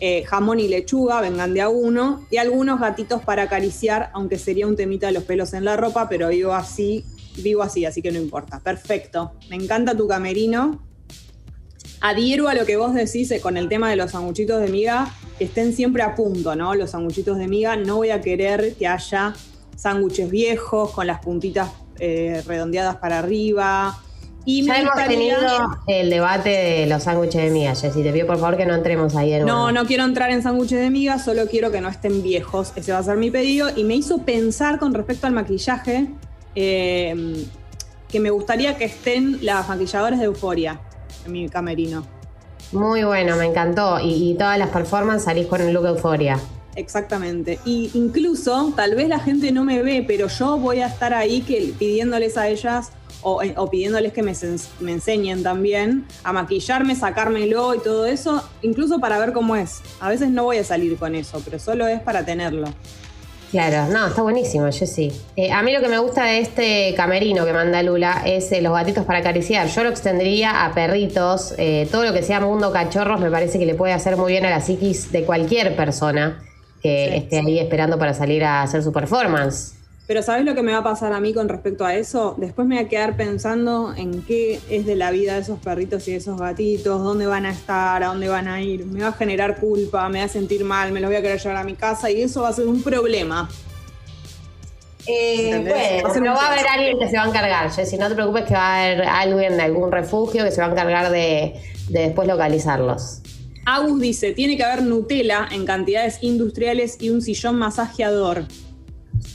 eh, 0.00 0.24
jamón 0.24 0.58
y 0.58 0.68
lechuga, 0.68 1.20
vengan 1.20 1.52
de 1.54 1.60
a 1.60 1.68
uno, 1.68 2.24
y 2.30 2.38
algunos 2.38 2.80
gatitos 2.80 3.22
para 3.22 3.42
acariciar, 3.42 4.10
aunque 4.14 4.38
sería 4.38 4.66
un 4.66 4.74
temita 4.74 5.08
de 5.08 5.12
los 5.12 5.24
pelos 5.24 5.52
en 5.52 5.64
la 5.64 5.76
ropa, 5.76 6.08
pero 6.08 6.28
vivo 6.28 6.54
así, 6.54 7.04
vivo 7.38 7.62
así, 7.62 7.84
así 7.84 8.02
que 8.02 8.12
no 8.12 8.18
importa. 8.18 8.60
Perfecto. 8.60 9.32
Me 9.48 9.56
encanta 9.56 9.96
tu 9.96 10.06
camerino. 10.06 10.82
Adhiero 12.00 12.48
a 12.48 12.54
lo 12.54 12.66
que 12.66 12.76
vos 12.76 12.94
decís 12.94 13.30
eh, 13.30 13.40
con 13.40 13.56
el 13.56 13.68
tema 13.68 13.90
de 13.90 13.96
los 13.96 14.12
sanguchitos 14.12 14.60
de 14.60 14.68
miga, 14.68 15.10
que 15.38 15.44
estén 15.44 15.72
siempre 15.72 16.02
a 16.02 16.14
punto, 16.14 16.54
¿no? 16.54 16.74
Los 16.74 16.90
sanguchitos 16.90 17.38
de 17.38 17.48
miga, 17.48 17.76
no 17.76 17.96
voy 17.96 18.10
a 18.10 18.20
querer 18.20 18.74
que 18.74 18.86
haya 18.86 19.34
sándwiches 19.76 20.30
viejos 20.30 20.92
con 20.92 21.06
las 21.06 21.20
puntitas 21.20 21.70
eh, 21.98 22.42
redondeadas 22.46 22.96
para 22.96 23.18
arriba. 23.18 23.98
Y 24.44 24.64
ya 24.64 24.78
hemos 24.78 24.94
tenido 25.08 25.38
el 25.88 26.08
debate 26.08 26.50
de 26.50 26.86
los 26.86 27.02
sándwiches 27.02 27.42
de 27.42 27.50
miga, 27.50 27.74
Jessy. 27.74 28.02
Te 28.02 28.12
pido 28.12 28.28
por 28.28 28.38
favor 28.38 28.56
que 28.56 28.64
no 28.64 28.74
entremos 28.74 29.16
ahí 29.16 29.32
en 29.32 29.44
No, 29.44 29.72
no 29.72 29.86
quiero 29.86 30.04
entrar 30.04 30.30
en 30.30 30.42
sándwiches 30.42 30.78
de 30.78 30.88
miga, 30.88 31.18
solo 31.18 31.46
quiero 31.48 31.72
que 31.72 31.80
no 31.80 31.88
estén 31.88 32.22
viejos. 32.22 32.72
Ese 32.76 32.92
va 32.92 32.98
a 32.98 33.02
ser 33.02 33.16
mi 33.16 33.30
pedido. 33.30 33.70
Y 33.74 33.82
me 33.82 33.96
hizo 33.96 34.18
pensar 34.18 34.78
con 34.78 34.94
respecto 34.94 35.26
al 35.26 35.32
maquillaje 35.32 36.10
eh, 36.56 37.46
que 38.08 38.20
me 38.20 38.30
gustaría 38.30 38.76
que 38.76 38.84
estén 38.84 39.44
las 39.44 39.68
maquilladoras 39.68 40.18
de 40.18 40.26
Euforia 40.26 40.80
en 41.24 41.32
mi 41.32 41.48
camerino. 41.48 42.06
Muy 42.72 43.04
bueno, 43.04 43.36
me 43.36 43.44
encantó. 43.44 43.98
Y, 44.00 44.34
todas 44.34 44.58
las 44.58 44.70
performances 44.70 45.24
salís 45.24 45.46
con 45.46 45.60
el 45.60 45.72
look 45.72 45.86
Euforia. 45.86 46.38
Exactamente. 46.74 47.58
Y 47.64 47.90
incluso, 47.94 48.72
tal 48.76 48.94
vez 48.94 49.08
la 49.08 49.18
gente 49.18 49.52
no 49.52 49.64
me 49.64 49.82
ve, 49.82 50.04
pero 50.06 50.28
yo 50.28 50.58
voy 50.58 50.80
a 50.80 50.88
estar 50.88 51.14
ahí 51.14 51.42
que, 51.42 51.72
pidiéndoles 51.78 52.36
a 52.36 52.48
ellas 52.48 52.90
o, 53.22 53.42
eh, 53.42 53.54
pidiéndoles 53.70 54.12
que 54.12 54.22
me, 54.22 54.34
me, 54.80 54.92
enseñen 54.92 55.42
también 55.42 56.06
a 56.22 56.32
maquillarme, 56.32 56.94
sacármelo 56.94 57.74
y 57.74 57.78
todo 57.78 58.04
eso, 58.06 58.46
incluso 58.62 59.00
para 59.00 59.18
ver 59.18 59.32
cómo 59.32 59.56
es. 59.56 59.80
A 60.00 60.08
veces 60.08 60.30
no 60.30 60.44
voy 60.44 60.58
a 60.58 60.64
salir 60.64 60.96
con 60.98 61.14
eso, 61.14 61.40
pero 61.44 61.58
solo 61.58 61.86
es 61.86 62.00
para 62.00 62.24
tenerlo. 62.24 62.68
Claro, 63.56 63.90
no, 63.90 64.08
está 64.08 64.20
buenísimo, 64.20 64.68
yo 64.68 64.86
sí. 64.86 65.10
Eh, 65.34 65.50
a 65.50 65.62
mí 65.62 65.72
lo 65.72 65.80
que 65.80 65.88
me 65.88 65.96
gusta 65.96 66.24
de 66.24 66.40
este 66.40 66.92
camerino 66.94 67.46
que 67.46 67.54
manda 67.54 67.82
Lula 67.82 68.20
es 68.26 68.52
eh, 68.52 68.60
los 68.60 68.74
gatitos 68.74 69.06
para 69.06 69.20
acariciar. 69.20 69.66
Yo 69.68 69.82
lo 69.82 69.88
extendería 69.88 70.66
a 70.66 70.74
perritos. 70.74 71.54
Eh, 71.56 71.88
todo 71.90 72.04
lo 72.04 72.12
que 72.12 72.22
sea 72.22 72.38
mundo 72.38 72.70
cachorros 72.70 73.18
me 73.18 73.30
parece 73.30 73.58
que 73.58 73.64
le 73.64 73.74
puede 73.74 73.94
hacer 73.94 74.18
muy 74.18 74.32
bien 74.32 74.44
a 74.44 74.50
la 74.50 74.60
psiquis 74.60 75.10
de 75.10 75.24
cualquier 75.24 75.74
persona 75.74 76.38
que 76.82 77.16
esté 77.16 77.38
ahí 77.38 77.58
esperando 77.58 77.98
para 77.98 78.12
salir 78.12 78.44
a 78.44 78.60
hacer 78.60 78.82
su 78.82 78.92
performance. 78.92 79.75
Pero 80.06 80.22
¿sabes 80.22 80.44
lo 80.44 80.54
que 80.54 80.62
me 80.62 80.72
va 80.72 80.78
a 80.78 80.84
pasar 80.84 81.12
a 81.12 81.18
mí 81.18 81.34
con 81.34 81.48
respecto 81.48 81.84
a 81.84 81.96
eso? 81.96 82.36
Después 82.38 82.68
me 82.68 82.76
voy 82.76 82.84
a 82.84 82.88
quedar 82.88 83.16
pensando 83.16 83.92
en 83.96 84.22
qué 84.22 84.60
es 84.70 84.86
de 84.86 84.94
la 84.94 85.10
vida 85.10 85.34
de 85.34 85.40
esos 85.40 85.58
perritos 85.58 86.06
y 86.06 86.12
de 86.12 86.18
esos 86.18 86.38
gatitos, 86.38 87.02
dónde 87.02 87.26
van 87.26 87.44
a 87.44 87.50
estar, 87.50 88.04
a 88.04 88.06
dónde 88.06 88.28
van 88.28 88.46
a 88.46 88.62
ir. 88.62 88.86
Me 88.86 89.00
va 89.00 89.08
a 89.08 89.12
generar 89.12 89.58
culpa, 89.58 90.08
me 90.08 90.20
va 90.20 90.26
a 90.26 90.28
sentir 90.28 90.64
mal, 90.64 90.92
me 90.92 91.00
los 91.00 91.08
voy 91.08 91.16
a 91.16 91.22
querer 91.22 91.40
llevar 91.40 91.56
a 91.56 91.64
mi 91.64 91.74
casa 91.74 92.08
y 92.08 92.22
eso 92.22 92.42
va 92.42 92.50
a 92.50 92.52
ser 92.52 92.68
un 92.68 92.82
problema. 92.82 93.48
Eh, 95.08 95.64
bueno, 96.02 96.10
pero 96.14 96.34
va 96.34 96.46
a 96.46 96.52
haber 96.52 96.66
alguien 96.66 96.98
que 96.98 97.08
se 97.08 97.16
va 97.16 97.24
a 97.24 97.28
encargar, 97.28 97.70
Si 97.72 97.96
No 97.96 98.08
te 98.08 98.14
preocupes 98.14 98.44
que 98.44 98.54
va 98.54 98.74
a 98.74 98.84
haber 98.84 99.02
alguien 99.02 99.56
de 99.56 99.62
algún 99.62 99.90
refugio 99.90 100.44
que 100.44 100.50
se 100.52 100.60
va 100.60 100.68
a 100.68 100.70
encargar 100.70 101.10
de, 101.10 101.54
de 101.88 102.00
después 102.00 102.28
localizarlos. 102.28 103.22
Agus 103.64 104.00
dice, 104.00 104.32
tiene 104.32 104.56
que 104.56 104.62
haber 104.62 104.82
Nutella 104.82 105.48
en 105.50 105.64
cantidades 105.64 106.18
industriales 106.22 106.96
y 107.00 107.10
un 107.10 107.22
sillón 107.22 107.56
masajeador. 107.56 108.44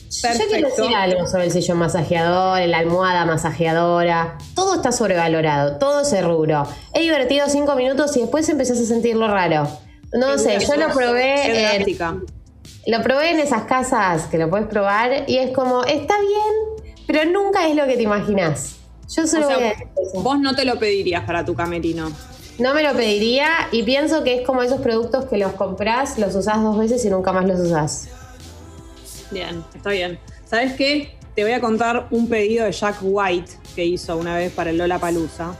Yo 0.09 0.47
quiero 0.47 0.69
decir 0.69 0.95
algo 0.95 1.25
sobre 1.25 1.45
el 1.45 1.51
sillón 1.51 1.77
masajeador, 1.77 2.59
la 2.67 2.77
almohada 2.79 3.25
masajeadora. 3.25 4.37
Todo 4.55 4.75
está 4.75 4.91
sobrevalorado, 4.91 5.77
todo 5.77 6.01
ese 6.01 6.21
rubro. 6.21 6.67
He 6.93 7.01
divertido 7.01 7.47
cinco 7.49 7.75
minutos 7.75 8.15
y 8.17 8.21
después 8.21 8.47
empezás 8.49 8.79
a 8.79 8.85
sentirlo 8.85 9.27
raro. 9.27 9.67
No 10.13 10.37
sé, 10.37 10.59
yo 10.59 10.75
lo 10.75 10.93
probé. 10.93 11.75
En, 11.77 11.85
lo 12.87 13.01
probé 13.03 13.31
en 13.31 13.39
esas 13.39 13.63
casas 13.63 14.23
que 14.23 14.37
lo 14.37 14.49
puedes 14.49 14.67
probar 14.67 15.23
y 15.27 15.37
es 15.37 15.51
como, 15.51 15.83
está 15.83 16.15
bien, 16.19 16.95
pero 17.07 17.25
nunca 17.25 17.67
es 17.67 17.75
lo 17.75 17.85
que 17.85 17.95
te 17.95 18.03
imaginas. 18.03 18.75
Yo 19.15 19.27
solo 19.27 19.47
Vos 20.15 20.39
no 20.39 20.55
te 20.55 20.65
lo 20.65 20.79
pedirías 20.79 21.23
para 21.25 21.45
tu 21.45 21.53
camerino. 21.53 22.11
No 22.59 22.73
me 22.73 22.83
lo 22.83 22.93
pediría 22.93 23.49
y 23.71 23.83
pienso 23.83 24.23
que 24.23 24.41
es 24.41 24.47
como 24.47 24.61
esos 24.61 24.81
productos 24.81 25.25
que 25.25 25.37
los 25.37 25.53
compras, 25.53 26.17
los 26.19 26.35
usás 26.35 26.61
dos 26.61 26.77
veces 26.77 27.03
y 27.05 27.09
nunca 27.09 27.31
más 27.31 27.45
los 27.45 27.59
usás. 27.59 28.09
Bien, 29.31 29.63
está 29.73 29.89
bien. 29.91 30.19
¿Sabes 30.45 30.73
qué? 30.73 31.17
Te 31.35 31.43
voy 31.43 31.53
a 31.53 31.61
contar 31.61 32.07
un 32.11 32.27
pedido 32.27 32.65
de 32.65 32.71
Jack 32.71 32.97
White 33.01 33.51
que 33.75 33.85
hizo 33.85 34.17
una 34.17 34.35
vez 34.35 34.51
para 34.51 34.69
el 34.69 34.77
Lola 34.77 34.99
Palusa. 34.99 35.55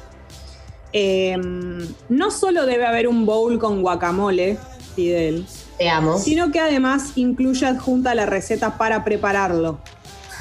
Em, 0.94 1.88
no 2.10 2.32
solo 2.32 2.66
debe 2.66 2.86
haber 2.86 3.08
un 3.08 3.26
bowl 3.26 3.58
con 3.58 3.82
guacamole, 3.82 4.58
Fidel. 4.96 5.46
Te 5.78 5.90
amo. 5.90 6.18
Sino 6.18 6.52
que 6.52 6.60
además 6.60 7.14
incluye 7.16 7.66
adjunta 7.66 8.14
la 8.14 8.26
receta 8.26 8.78
para 8.78 9.04
prepararlo. 9.06 9.80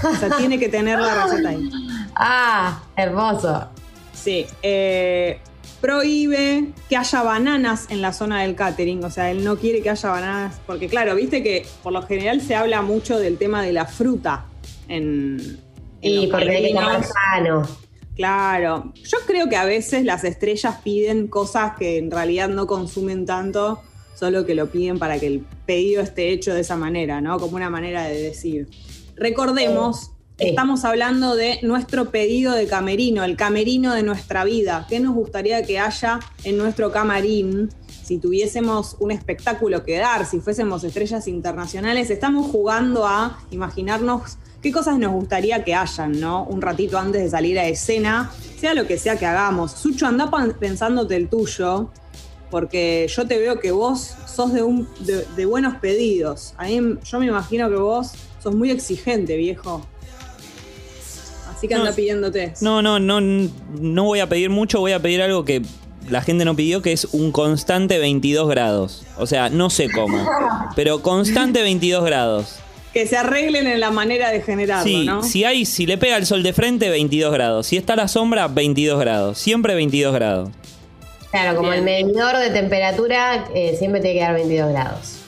O 0.03 0.17
sea, 0.17 0.37
tiene 0.37 0.59
que 0.59 0.69
tener 0.69 0.99
la 0.99 1.25
receta 1.25 1.51
ahí. 1.51 1.71
Ah, 2.23 2.83
hermoso. 2.97 3.69
Sí. 4.13 4.45
Eh, 4.63 5.41
prohíbe 5.81 6.73
que 6.89 6.97
haya 6.97 7.23
bananas 7.23 7.87
en 7.91 8.03
la 8.03 8.13
zona 8.13 8.43
del 8.43 8.55
catering, 8.55 9.03
o 9.05 9.11
sea, 9.11 9.31
él 9.31 9.45
no 9.45 9.57
quiere 9.57 9.83
que 9.83 9.91
haya 9.91 10.11
bananas, 10.11 10.61
porque 10.67 10.89
claro, 10.89 11.15
viste 11.15 11.43
que 11.43 11.67
por 11.83 11.93
lo 11.93 12.03
general 12.03 12.41
se 12.41 12.55
habla 12.55 12.83
mucho 12.83 13.19
del 13.19 13.39
tema 13.39 13.63
de 13.63 13.73
la 13.73 13.87
fruta 13.87 14.47
en... 14.89 15.59
y 16.01 16.27
porque 16.27 16.51
hay 16.51 16.73
que 16.73 17.07
sano. 17.07 17.67
Claro, 18.15 18.93
yo 18.95 19.19
creo 19.27 19.49
que 19.49 19.57
a 19.57 19.65
veces 19.65 20.05
las 20.05 20.25
estrellas 20.25 20.77
piden 20.85 21.29
cosas 21.29 21.73
que 21.79 21.97
en 21.97 22.11
realidad 22.11 22.51
no 22.51 22.67
consumen 22.67 23.25
tanto, 23.25 23.81
solo 24.15 24.45
que 24.45 24.55
lo 24.55 24.67
piden 24.67 24.99
para 24.99 25.19
que 25.19 25.27
el 25.27 25.47
pedido 25.65 26.03
esté 26.03 26.31
hecho 26.31 26.53
de 26.53 26.61
esa 26.61 26.77
manera, 26.77 27.23
¿no? 27.23 27.39
Como 27.39 27.57
una 27.57 27.71
manera 27.71 28.05
de 28.05 28.21
decir. 28.21 28.69
Recordemos 29.17 30.11
Estamos 30.41 30.87
hablando 30.87 31.37
de 31.37 31.59
nuestro 31.61 32.11
pedido 32.11 32.55
de 32.55 32.67
camerino, 32.67 33.25
el 33.25 33.37
camerino 33.37 33.95
de 33.95 34.03
nuestra 34.03 34.43
vida. 34.45 34.87
¿Qué 34.89 34.99
nos 34.99 35.15
gustaría 35.15 35.63
que 35.67 35.79
haya 35.79 36.19
en 36.45 36.57
nuestro 36.57 36.91
camarín? 36.91 37.69
Si 38.03 38.17
tuviésemos 38.17 38.97
un 39.01 39.11
espectáculo 39.11 39.85
que 39.85 39.99
dar, 39.99 40.25
si 40.25 40.41
fuésemos 40.41 40.83
estrellas 40.83 41.29
internacionales, 41.29 42.09
estamos 42.09 42.51
jugando 42.51 43.07
a 43.07 43.39
imaginarnos 43.51 44.39
qué 44.63 44.73
cosas 44.73 44.99
nos 44.99 45.13
gustaría 45.13 45.63
que 45.63 45.75
hayan, 45.75 46.19
¿no? 46.19 46.45
Un 46.45 46.63
ratito 46.63 46.99
antes 46.99 47.23
de 47.23 47.29
salir 47.29 47.59
a 47.59 47.69
escena, 47.69 48.33
sea 48.59 48.73
lo 48.73 48.87
que 48.87 48.97
sea 48.97 49.19
que 49.19 49.27
hagamos. 49.27 49.73
Sucho, 49.73 50.07
anda 50.07 50.31
pensándote 50.59 51.17
el 51.17 51.29
tuyo, 51.29 51.91
porque 52.51 53.07
yo 53.15 53.27
te 53.27 53.39
veo 53.39 53.61
que 53.61 53.73
vos 53.73 54.15
sos 54.27 54.55
de, 54.55 54.63
un, 54.63 54.89
de, 55.01 55.45
buenos 55.45 55.77
pedidos. 55.77 56.55
Yo 57.05 57.21
me 57.21 57.27
imagino 57.27 57.69
que 57.69 57.77
vos 57.77 58.13
sos 58.43 58.55
muy 58.55 58.71
exigente, 58.71 59.37
viejo. 59.37 59.87
Así 61.61 61.69
que 61.69 61.75
anda 61.75 61.93
pidiéndote. 61.93 62.55
No, 62.63 62.81
no, 62.81 62.99
no, 62.99 63.21
no 63.21 64.05
voy 64.05 64.21
a 64.21 64.31
pedir 64.31 64.49
mucho, 64.49 64.81
voy 64.81 64.93
a 64.93 64.99
pedir 64.99 65.21
algo 65.21 65.45
que 65.45 65.61
la 66.09 66.23
gente 66.23 66.47
no 66.47 66.57
pidió, 66.57 66.81
que 66.81 66.93
es 66.93 67.05
un 67.13 67.33
constante 67.33 67.99
22 67.99 68.49
grados. 68.49 69.05
O 69.19 69.27
sea, 69.27 69.51
no 69.51 69.69
sé 69.69 69.91
cómo, 69.91 70.27
pero 70.75 71.03
constante 71.03 71.61
22 71.61 72.03
grados. 72.03 72.57
Que 72.95 73.07
se 73.07 73.19
arreglen 73.19 73.67
en 73.67 73.79
la 73.79 73.91
manera 73.91 74.31
de 74.31 74.41
generarlo, 74.41 74.85
sí, 74.91 75.05
¿no? 75.05 75.23
Si 75.23 75.45
hay, 75.45 75.67
si 75.67 75.85
le 75.85 75.99
pega 75.99 76.17
el 76.17 76.25
sol 76.25 76.43
de 76.43 76.55
frente, 76.55 76.89
22 76.89 77.31
grados. 77.31 77.67
Si 77.67 77.77
está 77.77 77.95
la 77.95 78.09
sombra, 78.09 78.49
22 78.49 78.99
grados. 78.99 79.37
Siempre 79.37 79.75
22 79.75 80.15
grados. 80.15 80.49
Claro, 81.31 81.59
como 81.59 81.75
el 81.75 81.83
medidor 81.83 82.39
de 82.39 82.49
temperatura 82.49 83.45
eh, 83.55 83.77
siempre 83.79 84.01
tiene 84.01 84.19
que 84.19 84.25
dar 84.25 84.33
22 84.33 84.71
grados. 84.71 85.20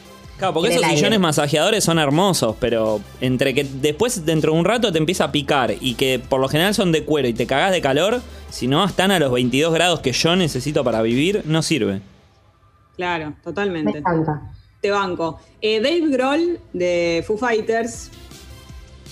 Claro, 0.43 0.55
porque 0.55 0.75
esos 0.75 0.85
sillones 0.85 1.21
masajeadores 1.21 1.85
son 1.85 2.01
hermosos, 2.01 2.57
pero 2.59 3.01
entre 3.21 3.55
que 3.55 3.63
después 3.63 4.27
dentro 4.27 4.53
de 4.53 4.59
un 4.59 4.65
rato 4.65 4.91
te 4.91 4.99
empieza 4.99 5.23
a 5.23 5.31
picar 5.31 5.73
y 5.81 5.95
que 5.95 6.19
por 6.19 6.41
lo 6.41 6.49
general 6.49 6.75
son 6.75 6.91
de 6.91 7.05
cuero 7.05 7.29
y 7.29 7.33
te 7.33 7.47
cagás 7.47 7.71
de 7.71 7.81
calor, 7.81 8.21
si 8.51 8.67
no 8.67 8.85
están 8.85 9.13
a 9.13 9.21
los 9.21 9.31
22 9.31 9.73
grados 9.73 10.01
que 10.01 10.11
yo 10.11 10.35
necesito 10.35 10.83
para 10.83 11.01
vivir, 11.01 11.43
no 11.45 11.63
sirve. 11.63 12.01
Claro, 12.97 13.35
totalmente. 13.45 13.93
Me 13.93 13.99
encanta. 14.01 14.53
Te 14.81 14.91
banco. 14.91 15.39
Eh, 15.61 15.81
Dave 15.81 16.09
Grohl 16.09 16.59
de 16.73 17.23
Foo 17.25 17.39
Fighters 17.39 18.11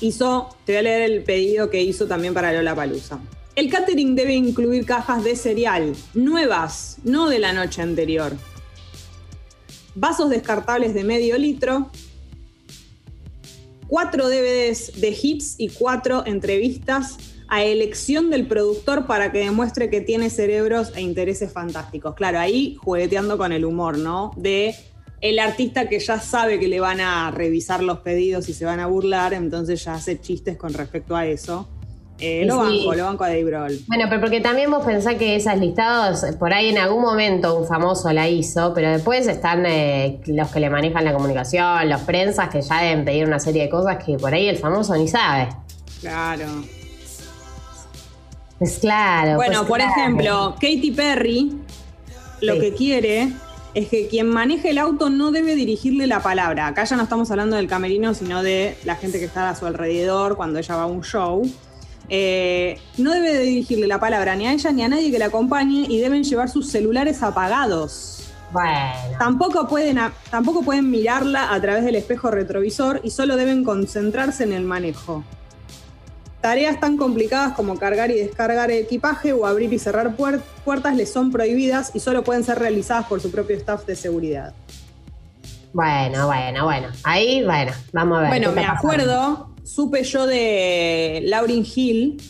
hizo, 0.00 0.48
te 0.64 0.72
voy 0.72 0.78
a 0.80 0.82
leer 0.82 1.02
el 1.12 1.22
pedido 1.22 1.70
que 1.70 1.80
hizo 1.80 2.08
también 2.08 2.34
para 2.34 2.52
Lola 2.52 2.74
Palusa. 2.74 3.20
El 3.54 3.70
catering 3.70 4.16
debe 4.16 4.34
incluir 4.34 4.84
cajas 4.84 5.22
de 5.22 5.36
cereal, 5.36 5.94
nuevas, 6.12 6.98
no 7.04 7.28
de 7.28 7.38
la 7.38 7.52
noche 7.52 7.82
anterior 7.82 8.32
vasos 9.94 10.30
descartables 10.30 10.94
de 10.94 11.04
medio 11.04 11.36
litro, 11.38 11.90
cuatro 13.88 14.28
DVDs 14.28 15.00
de 15.00 15.16
hits 15.20 15.56
y 15.58 15.68
cuatro 15.68 16.24
entrevistas 16.26 17.16
a 17.48 17.64
elección 17.64 18.30
del 18.30 18.46
productor 18.46 19.06
para 19.06 19.32
que 19.32 19.40
demuestre 19.40 19.90
que 19.90 20.00
tiene 20.00 20.30
cerebros 20.30 20.92
e 20.94 21.00
intereses 21.00 21.52
fantásticos. 21.52 22.14
Claro, 22.14 22.38
ahí 22.38 22.76
jugueteando 22.76 23.36
con 23.36 23.52
el 23.52 23.64
humor, 23.64 23.98
¿no? 23.98 24.32
De 24.36 24.76
el 25.20 25.38
artista 25.38 25.88
que 25.88 25.98
ya 25.98 26.20
sabe 26.20 26.60
que 26.60 26.68
le 26.68 26.80
van 26.80 27.00
a 27.00 27.30
revisar 27.32 27.82
los 27.82 27.98
pedidos 27.98 28.48
y 28.48 28.54
se 28.54 28.64
van 28.64 28.80
a 28.80 28.86
burlar, 28.86 29.34
entonces 29.34 29.84
ya 29.84 29.94
hace 29.94 30.20
chistes 30.20 30.56
con 30.56 30.72
respecto 30.72 31.16
a 31.16 31.26
eso. 31.26 31.68
Eh, 32.20 32.44
lo 32.44 32.58
banco, 32.58 32.94
lo 32.94 33.04
banco 33.04 33.24
a 33.24 33.28
Dave 33.28 33.44
Grohl. 33.44 33.80
Bueno, 33.86 34.04
pero 34.08 34.20
porque 34.20 34.40
también 34.40 34.70
vos 34.70 34.84
pensás 34.84 35.14
que 35.14 35.36
esas 35.36 35.58
listados, 35.58 36.24
por 36.38 36.52
ahí 36.52 36.68
en 36.68 36.78
algún 36.78 37.02
momento 37.02 37.58
un 37.58 37.66
famoso 37.66 38.12
la 38.12 38.28
hizo, 38.28 38.74
pero 38.74 38.90
después 38.90 39.26
están 39.26 39.64
eh, 39.66 40.20
los 40.26 40.48
que 40.50 40.60
le 40.60 40.68
manejan 40.68 41.04
la 41.04 41.12
comunicación, 41.12 41.88
los 41.88 42.02
prensas 42.02 42.50
que 42.50 42.60
ya 42.60 42.82
deben 42.82 43.04
pedir 43.04 43.26
una 43.26 43.38
serie 43.38 43.62
de 43.62 43.70
cosas 43.70 44.02
que 44.04 44.18
por 44.18 44.34
ahí 44.34 44.48
el 44.48 44.58
famoso 44.58 44.94
ni 44.96 45.08
sabe. 45.08 45.48
Claro. 46.00 46.46
Es 48.60 48.78
claro. 48.78 49.36
Bueno, 49.36 49.64
pues 49.66 49.68
por 49.68 49.80
ejemplo, 49.80 50.54
Katy 50.60 50.90
Perry 50.90 51.52
lo 52.42 52.58
que 52.58 52.74
quiere 52.74 53.32
es 53.74 53.88
que 53.88 54.08
quien 54.08 54.28
maneje 54.28 54.70
el 54.70 54.78
auto 54.78 55.10
no 55.10 55.30
debe 55.30 55.54
dirigirle 55.54 56.06
la 56.06 56.20
palabra. 56.20 56.66
Acá 56.66 56.84
ya 56.84 56.96
no 56.96 57.04
estamos 57.04 57.30
hablando 57.30 57.56
del 57.56 57.68
camerino, 57.68 58.14
sino 58.14 58.42
de 58.42 58.76
la 58.84 58.96
gente 58.96 59.18
que 59.18 59.24
está 59.24 59.48
a 59.48 59.54
su 59.54 59.66
alrededor 59.66 60.36
cuando 60.36 60.58
ella 60.58 60.76
va 60.76 60.82
a 60.82 60.86
un 60.86 61.02
show. 61.02 61.42
Eh, 62.12 62.80
no 62.98 63.12
debe 63.12 63.32
de 63.32 63.42
dirigirle 63.42 63.86
la 63.86 64.00
palabra 64.00 64.34
ni 64.34 64.44
a 64.48 64.52
ella 64.52 64.72
ni 64.72 64.82
a 64.82 64.88
nadie 64.88 65.12
que 65.12 65.18
la 65.18 65.26
acompañe 65.26 65.86
y 65.88 66.00
deben 66.00 66.24
llevar 66.24 66.48
sus 66.48 66.68
celulares 66.68 67.22
apagados. 67.22 68.32
Bueno. 68.52 69.16
Tampoco 69.16 69.68
pueden, 69.68 69.98
tampoco 70.28 70.62
pueden 70.62 70.90
mirarla 70.90 71.54
a 71.54 71.60
través 71.60 71.84
del 71.84 71.94
espejo 71.94 72.32
retrovisor 72.32 73.00
y 73.04 73.10
solo 73.10 73.36
deben 73.36 73.62
concentrarse 73.62 74.42
en 74.42 74.52
el 74.52 74.64
manejo. 74.64 75.22
Tareas 76.40 76.80
tan 76.80 76.96
complicadas 76.96 77.52
como 77.52 77.78
cargar 77.78 78.10
y 78.10 78.14
descargar 78.14 78.72
equipaje 78.72 79.32
o 79.32 79.46
abrir 79.46 79.72
y 79.72 79.78
cerrar 79.78 80.16
puertas 80.16 80.96
les 80.96 81.12
son 81.12 81.30
prohibidas 81.30 81.92
y 81.94 82.00
solo 82.00 82.24
pueden 82.24 82.42
ser 82.42 82.58
realizadas 82.58 83.06
por 83.06 83.20
su 83.20 83.30
propio 83.30 83.56
staff 83.56 83.86
de 83.86 83.94
seguridad. 83.94 84.52
Bueno, 85.72 86.26
bueno, 86.26 86.64
bueno. 86.64 86.88
Ahí, 87.04 87.44
bueno, 87.44 87.72
vamos 87.92 88.18
a 88.18 88.20
ver. 88.22 88.30
Bueno, 88.30 88.52
me 88.52 88.64
acuerdo, 88.64 89.49
supe 89.64 90.02
yo 90.04 90.26
de 90.26 91.22
Lauryn 91.24 91.64
Hill, 91.64 92.22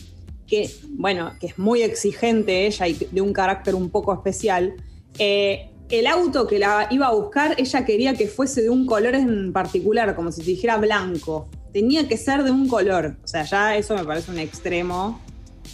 que, 0.47 0.69
bueno, 0.89 1.33
que 1.39 1.47
es 1.47 1.57
muy 1.57 1.81
exigente 1.81 2.67
ella 2.67 2.87
y 2.87 2.93
de 2.93 3.21
un 3.21 3.33
carácter 3.33 3.75
un 3.75 3.89
poco 3.89 4.13
especial. 4.13 4.75
Eh, 5.17 5.69
el 5.89 6.07
auto 6.07 6.47
que 6.47 6.59
la 6.59 6.87
iba 6.89 7.07
a 7.07 7.13
buscar, 7.13 7.55
ella 7.57 7.85
quería 7.85 8.13
que 8.13 8.27
fuese 8.27 8.61
de 8.61 8.69
un 8.69 8.85
color 8.85 9.15
en 9.15 9.51
particular, 9.51 10.15
como 10.15 10.31
si 10.31 10.41
se 10.41 10.51
dijera 10.51 10.77
blanco. 10.77 11.49
Tenía 11.73 12.07
que 12.07 12.17
ser 12.17 12.43
de 12.43 12.51
un 12.51 12.67
color. 12.67 13.17
O 13.23 13.27
sea, 13.27 13.43
ya 13.43 13.75
eso 13.75 13.95
me 13.95 14.03
parece 14.03 14.31
un 14.31 14.39
extremo, 14.39 15.21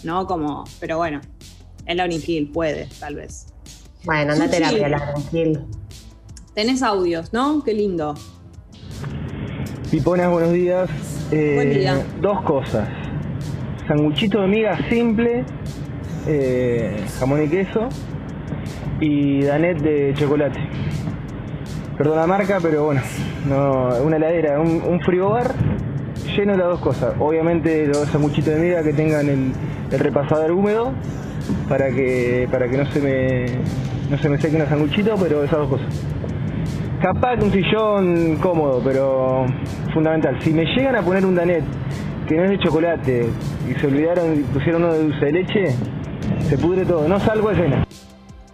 ¿no? 0.04 0.26
Como, 0.28 0.64
pero 0.80 0.98
bueno, 0.98 1.22
el 1.86 1.98
Lauryn 1.98 2.22
Hill 2.26 2.52
puede, 2.52 2.88
tal 3.00 3.16
vez. 3.16 3.48
Bueno, 4.04 4.34
anda 4.34 4.50
terapia, 4.50 4.90
Lauryn 4.90 5.26
Hill. 5.32 5.60
Tenés 6.54 6.82
audios, 6.82 7.34
¿no? 7.34 7.64
Qué 7.64 7.74
lindo. 7.74 8.16
Piponas, 9.92 10.30
buenos 10.30 10.52
días. 10.52 10.90
Eh, 11.32 11.54
Buen 11.56 11.70
día. 11.70 12.06
Dos 12.20 12.42
cosas. 12.42 12.90
Sanguchito 13.88 14.42
de 14.42 14.48
miga 14.48 14.78
simple, 14.90 15.46
eh, 16.28 17.06
jamón 17.18 17.44
y 17.44 17.48
queso 17.48 17.88
y 19.00 19.44
danet 19.44 19.80
de 19.80 20.14
chocolate. 20.14 20.60
Perdón 21.98 22.18
la 22.18 22.28
marca, 22.28 22.60
pero 22.62 22.84
bueno, 22.84 23.02
no, 23.48 23.96
una 24.04 24.18
heladera, 24.18 24.60
un, 24.60 24.82
un 24.82 25.00
frigobar 25.00 25.54
lleno 26.36 26.52
de 26.52 26.58
las 26.58 26.68
dos 26.68 26.80
cosas. 26.82 27.14
Obviamente 27.18 27.88
los 27.88 28.10
sanguchitos 28.10 28.56
de 28.56 28.60
miga 28.60 28.84
que 28.84 28.92
tengan 28.92 29.30
el, 29.30 29.54
el, 29.90 30.00
repasador 30.00 30.52
húmedo 30.52 30.92
para 31.70 31.92
que 31.92 32.46
para 32.52 32.68
que 32.68 32.78
no 32.78 32.92
se 32.92 33.00
me 33.00 33.46
no 34.12 34.18
se 34.18 34.28
me 34.28 34.38
seque 34.38 34.58
el 34.58 34.68
sanguchito, 34.68 35.16
pero 35.16 35.46
esas 35.46 35.60
dos 35.60 35.70
cosas. 35.70 35.88
Capaz 37.02 37.38
que 37.38 37.46
un 37.46 37.52
sillón 37.52 38.38
cómodo, 38.38 38.82
pero 38.84 39.46
fundamental. 39.94 40.40
Si 40.42 40.50
me 40.52 40.66
llegan 40.66 40.96
a 40.96 41.04
poner 41.04 41.26
un 41.26 41.36
danet 41.36 41.64
que 42.28 42.36
no 42.36 42.46
es 42.46 42.50
de 42.50 42.60
chocolate 42.60 43.30
y 43.70 43.80
se 43.80 43.88
olvidaron 43.88 44.34
y 44.34 44.40
pusieron 44.40 44.84
uno 44.84 44.94
de 44.94 45.04
dulce 45.04 45.26
de 45.26 45.32
leche, 45.32 45.76
se 46.50 46.58
pudre 46.58 46.86
todo. 46.86 47.08
No 47.08 47.20
salgo 47.20 47.50
a 47.50 47.54
escena. 47.54 47.88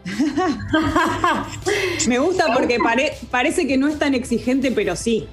me 2.07 2.19
gusta 2.19 2.47
porque 2.53 2.77
parece 3.31 3.65
que 3.65 3.77
no 3.77 3.87
es 3.87 3.97
tan 3.97 4.13
exigente, 4.13 4.71
pero 4.71 4.97
sí. 4.97 5.29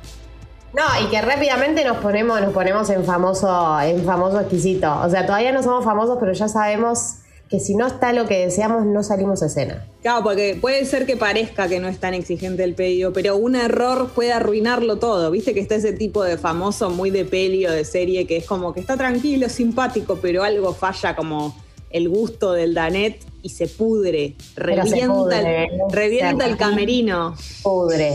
No, 0.73 0.85
y 1.05 1.11
que 1.11 1.21
rápidamente 1.21 1.85
nos 1.85 1.97
ponemos, 1.97 2.40
nos 2.40 2.52
ponemos 2.52 2.88
en 2.90 3.05
famoso, 3.05 3.81
en 3.81 4.05
famoso 4.05 4.38
exquisito. 4.38 5.00
O 5.00 5.11
sea, 5.11 5.26
todavía 5.26 5.50
no 5.50 5.64
somos 5.64 5.85
famosos, 5.85 6.17
pero 6.21 6.33
ya 6.33 6.47
sabemos 6.47 7.17
que 7.50 7.59
si 7.59 7.75
no 7.75 7.88
está 7.88 8.12
lo 8.12 8.26
que 8.26 8.38
deseamos, 8.38 8.87
no 8.87 9.02
salimos 9.02 9.42
a 9.42 9.47
escena. 9.47 9.85
Claro, 10.02 10.23
porque 10.23 10.57
puede 10.61 10.85
ser 10.85 11.04
que 11.04 11.16
parezca 11.16 11.69
que 11.69 11.80
no 11.80 11.88
es 11.88 11.99
tan 11.99 12.14
exigente 12.14 12.62
el 12.62 12.75
pedido, 12.75 13.12
pero 13.12 13.37
un 13.37 13.57
error 13.57 14.11
puede 14.14 14.33
arruinarlo 14.33 14.99
todo. 14.99 15.33
Viste 15.33 15.52
que 15.52 15.59
está 15.59 15.75
ese 15.75 15.92
tipo 15.92 16.23
de 16.23 16.38
famoso 16.38 16.90
muy 16.90 17.11
de 17.11 17.25
peli 17.25 17.66
o 17.66 17.73
de 17.73 17.85
serie 17.85 18.25
que 18.25 18.37
es 18.37 18.47
como 18.47 18.73
que 18.73 18.78
está 18.78 18.97
tranquilo, 18.97 19.49
simpático, 19.49 20.21
pero 20.23 20.45
algo 20.45 20.73
falla 20.73 21.16
como 21.16 21.57
el 21.90 22.09
gusto 22.09 22.52
del 22.52 22.73
Danet 22.73 23.21
y 23.42 23.49
se 23.49 23.66
pudre. 23.66 24.37
Revienta, 24.54 25.40
el, 25.40 25.69
revienta 25.90 26.47
el 26.47 26.57
camerino. 26.57 27.35
Pudre. 27.64 28.14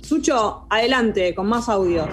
Sucho, 0.00 0.64
adelante, 0.70 1.34
con 1.34 1.48
más 1.48 1.68
audios. 1.68 2.08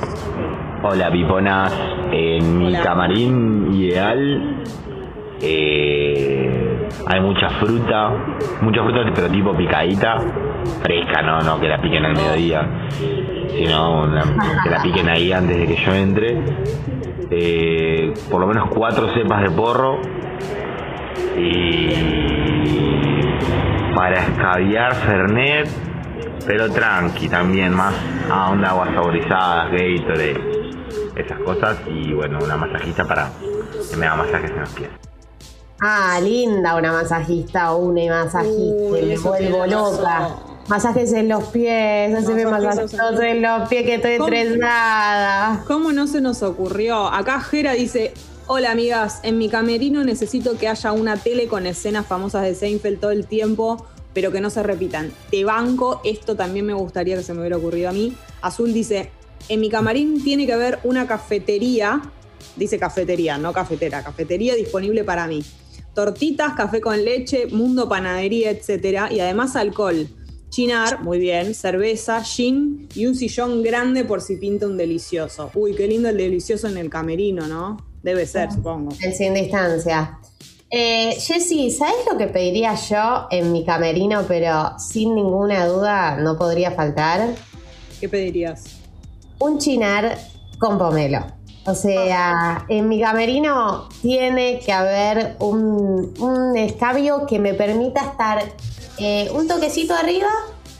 Hola, 0.84 1.10
piponas. 1.10 1.72
En 2.12 2.58
mi 2.58 2.74
camarín 2.74 3.74
ideal 3.74 4.64
eh, 5.42 6.88
hay 7.08 7.22
mucha 7.22 7.50
fruta, 7.50 8.12
mucha 8.62 8.84
fruta, 8.84 9.12
pero 9.14 9.28
tipo 9.30 9.56
picadita, 9.56 10.18
fresca, 10.84 11.22
no, 11.22 11.42
no 11.42 11.60
que 11.60 11.68
la 11.68 11.82
piquen 11.82 12.06
al 12.06 12.14
mediodía, 12.14 12.68
sino 13.50 14.10
que 14.64 14.70
la 14.70 14.82
piquen 14.82 15.10
ahí 15.10 15.32
antes 15.32 15.58
de 15.58 15.68
que 15.68 15.76
yo 15.76 15.94
entre. 15.94 16.38
Eh, 17.34 18.14
por 18.30 18.42
lo 18.42 18.48
menos 18.48 18.70
cuatro 18.70 19.08
cepas 19.14 19.42
de 19.42 19.52
porro 19.52 20.00
y 21.38 21.90
para 23.96 24.22
escabiar 24.24 24.96
Fernet, 24.96 25.70
pero 26.46 26.70
tranqui 26.70 27.30
también, 27.30 27.74
más 27.74 27.96
a 28.30 28.52
onda 28.52 28.72
aguas 28.72 28.90
saborizadas, 28.94 29.72
Gatorade, 29.72 30.42
esas 31.16 31.40
cosas 31.40 31.82
y 31.88 32.12
bueno, 32.14 32.40
una 32.44 32.58
masajista 32.58 33.06
para 33.06 33.30
que 33.90 33.98
me 33.98 34.06
haga 34.06 34.18
masajes 34.18 34.52
en 34.52 34.60
los 34.60 34.74
pies. 34.74 35.11
Ah, 35.84 36.20
linda 36.22 36.76
una 36.76 36.92
masajista 36.92 37.74
o 37.74 37.86
una 37.88 38.24
masajista. 38.24 39.02
me 39.02 39.18
vuelvo 39.18 39.66
loca. 39.66 40.38
Masajes 40.68 41.12
en 41.14 41.28
los 41.28 41.46
pies, 41.46 42.16
haceme 42.16 42.46
masajes 42.46 42.94
en 43.20 43.42
los 43.42 43.68
pies 43.68 43.84
que 43.84 43.96
estoy 43.96 44.12
estresada. 44.12 45.64
¿Cómo 45.66 45.92
no 45.92 46.06
se 46.06 46.22
nos 46.22 46.44
ocurrió? 46.44 47.08
Acá 47.08 47.42
Jera 47.42 47.74
dice, 47.74 48.14
hola 48.46 48.72
amigas, 48.72 49.22
en 49.24 49.40
mi 49.40 49.50
camerino 49.50 50.04
necesito 50.04 50.56
que 50.56 50.68
haya 50.68 50.92
una 50.92 51.18
tele 51.18 51.48
con 51.48 51.66
escenas 51.66 52.06
famosas 52.06 52.44
de 52.44 52.54
Seinfeld 52.54 53.00
todo 53.00 53.10
el 53.10 53.26
tiempo, 53.26 53.88
pero 54.14 54.32
que 54.32 54.40
no 54.40 54.52
se 54.52 54.62
repitan. 54.62 55.12
Te 55.32 55.44
banco, 55.46 56.00
esto 56.04 56.36
también 56.36 56.68
me 56.68 56.76
gustaría 56.76 57.18
que 57.18 57.24
se 57.24 57.34
me 57.34 57.40
hubiera 57.40 57.58
ocurrido 57.58 57.90
a 57.90 57.92
mí. 57.92 58.16
Azul 58.44 58.72
dice, 58.72 59.10
en 59.50 59.60
mi 59.60 59.70
camarín 59.70 60.24
tiene 60.24 60.46
que 60.46 60.54
haber 60.54 60.78
una 60.84 61.08
cafetería, 61.08 62.04
dice 62.56 62.78
cafetería, 62.78 63.40
no 63.40 63.52
cafetera, 63.52 64.04
cafetería 64.04 64.54
disponible 64.54 65.04
para 65.04 65.26
mí 65.26 65.44
tortitas, 65.94 66.54
café 66.54 66.82
con 66.82 67.04
leche, 67.04 67.48
mundo 67.48 67.88
panadería, 67.90 68.52
etc. 68.52 69.12
Y 69.12 69.20
además 69.20 69.56
alcohol. 69.56 70.08
Chinar, 70.50 71.02
muy 71.02 71.18
bien, 71.18 71.56
cerveza, 71.56 72.22
gin 72.24 72.90
y 72.94 73.06
un 73.06 73.16
sillón 73.16 73.64
grande 73.64 74.04
por 74.04 74.20
si 74.20 74.36
pinta 74.36 74.68
un 74.68 74.76
delicioso. 74.76 75.50
Uy, 75.56 75.74
qué 75.74 75.88
lindo 75.88 76.10
el 76.10 76.18
delicioso 76.18 76.68
en 76.68 76.76
el 76.78 76.90
camerino, 76.90 77.48
¿no? 77.48 77.78
Debe 78.04 78.26
ser, 78.26 78.52
supongo. 78.52 78.92
En 79.00 79.16
sin 79.16 79.34
distancia. 79.34 80.20
Eh, 80.70 81.16
Jessy, 81.20 81.70
¿sabes 81.72 81.96
lo 82.10 82.18
que 82.18 82.28
pediría 82.28 82.76
yo 82.76 83.28
en 83.30 83.52
mi 83.52 83.66
camerino, 83.66 84.24
pero 84.28 84.78
sin 84.80 85.16
ninguna 85.16 85.66
duda 85.68 86.18
no 86.18 86.38
podría 86.38 86.72
faltar? 86.72 87.30
¿Qué 88.00 88.10
pedirías? 88.10 88.64
Un 89.40 89.58
chinar 89.58 90.18
con 90.60 90.78
pomelo. 90.78 91.26
O 91.66 91.76
sea, 91.76 92.66
en 92.70 92.90
mi 92.90 93.00
camerino 93.00 93.88
tiene 94.02 94.60
que 94.60 94.72
haber 94.72 95.36
un, 95.40 96.12
escabio 96.58 97.28
que 97.28 97.40
me 97.40 97.54
permita 97.54 98.02
estar 98.02 98.44
eh, 98.98 99.30
un 99.34 99.48
toquecito 99.48 99.94
arriba, 99.94 100.30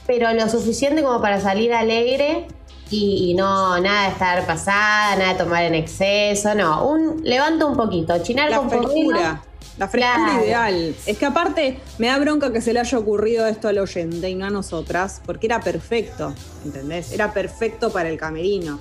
pero 0.06 0.32
lo 0.32 0.48
suficiente 0.48 1.02
como 1.02 1.20
para 1.20 1.40
salir 1.40 1.72
alegre 1.72 2.48
y, 2.90 3.34
no 3.34 3.80
nada 3.80 4.06
de 4.06 4.12
estar 4.12 4.46
pasada, 4.46 5.16
nada 5.16 5.32
de 5.32 5.38
tomar 5.38 5.64
en 5.64 5.74
exceso, 5.74 6.54
no, 6.54 6.86
un 6.86 7.22
levanto 7.22 7.68
un 7.68 7.76
poquito, 7.76 8.18
chinar 8.22 8.50
La 8.50 8.58
con 8.58 8.68
frescura. 8.68 9.42
La 9.78 9.88
frescura 9.88 10.44
ideal. 10.44 10.94
Es 11.06 11.16
que 11.16 11.24
aparte 11.24 11.80
me 11.98 12.08
da 12.08 12.18
bronca 12.18 12.52
que 12.52 12.60
se 12.60 12.74
le 12.74 12.80
haya 12.80 12.98
ocurrido 12.98 13.46
esto 13.46 13.68
al 13.68 13.78
oyente 13.78 14.28
y 14.28 14.34
no 14.34 14.46
a 14.46 14.50
nosotras, 14.50 15.22
porque 15.24 15.46
era 15.46 15.60
perfecto, 15.60 16.34
¿entendés? 16.64 17.12
Era 17.12 17.32
perfecto 17.32 17.90
para 17.90 18.10
el 18.10 18.18
camerino. 18.18 18.78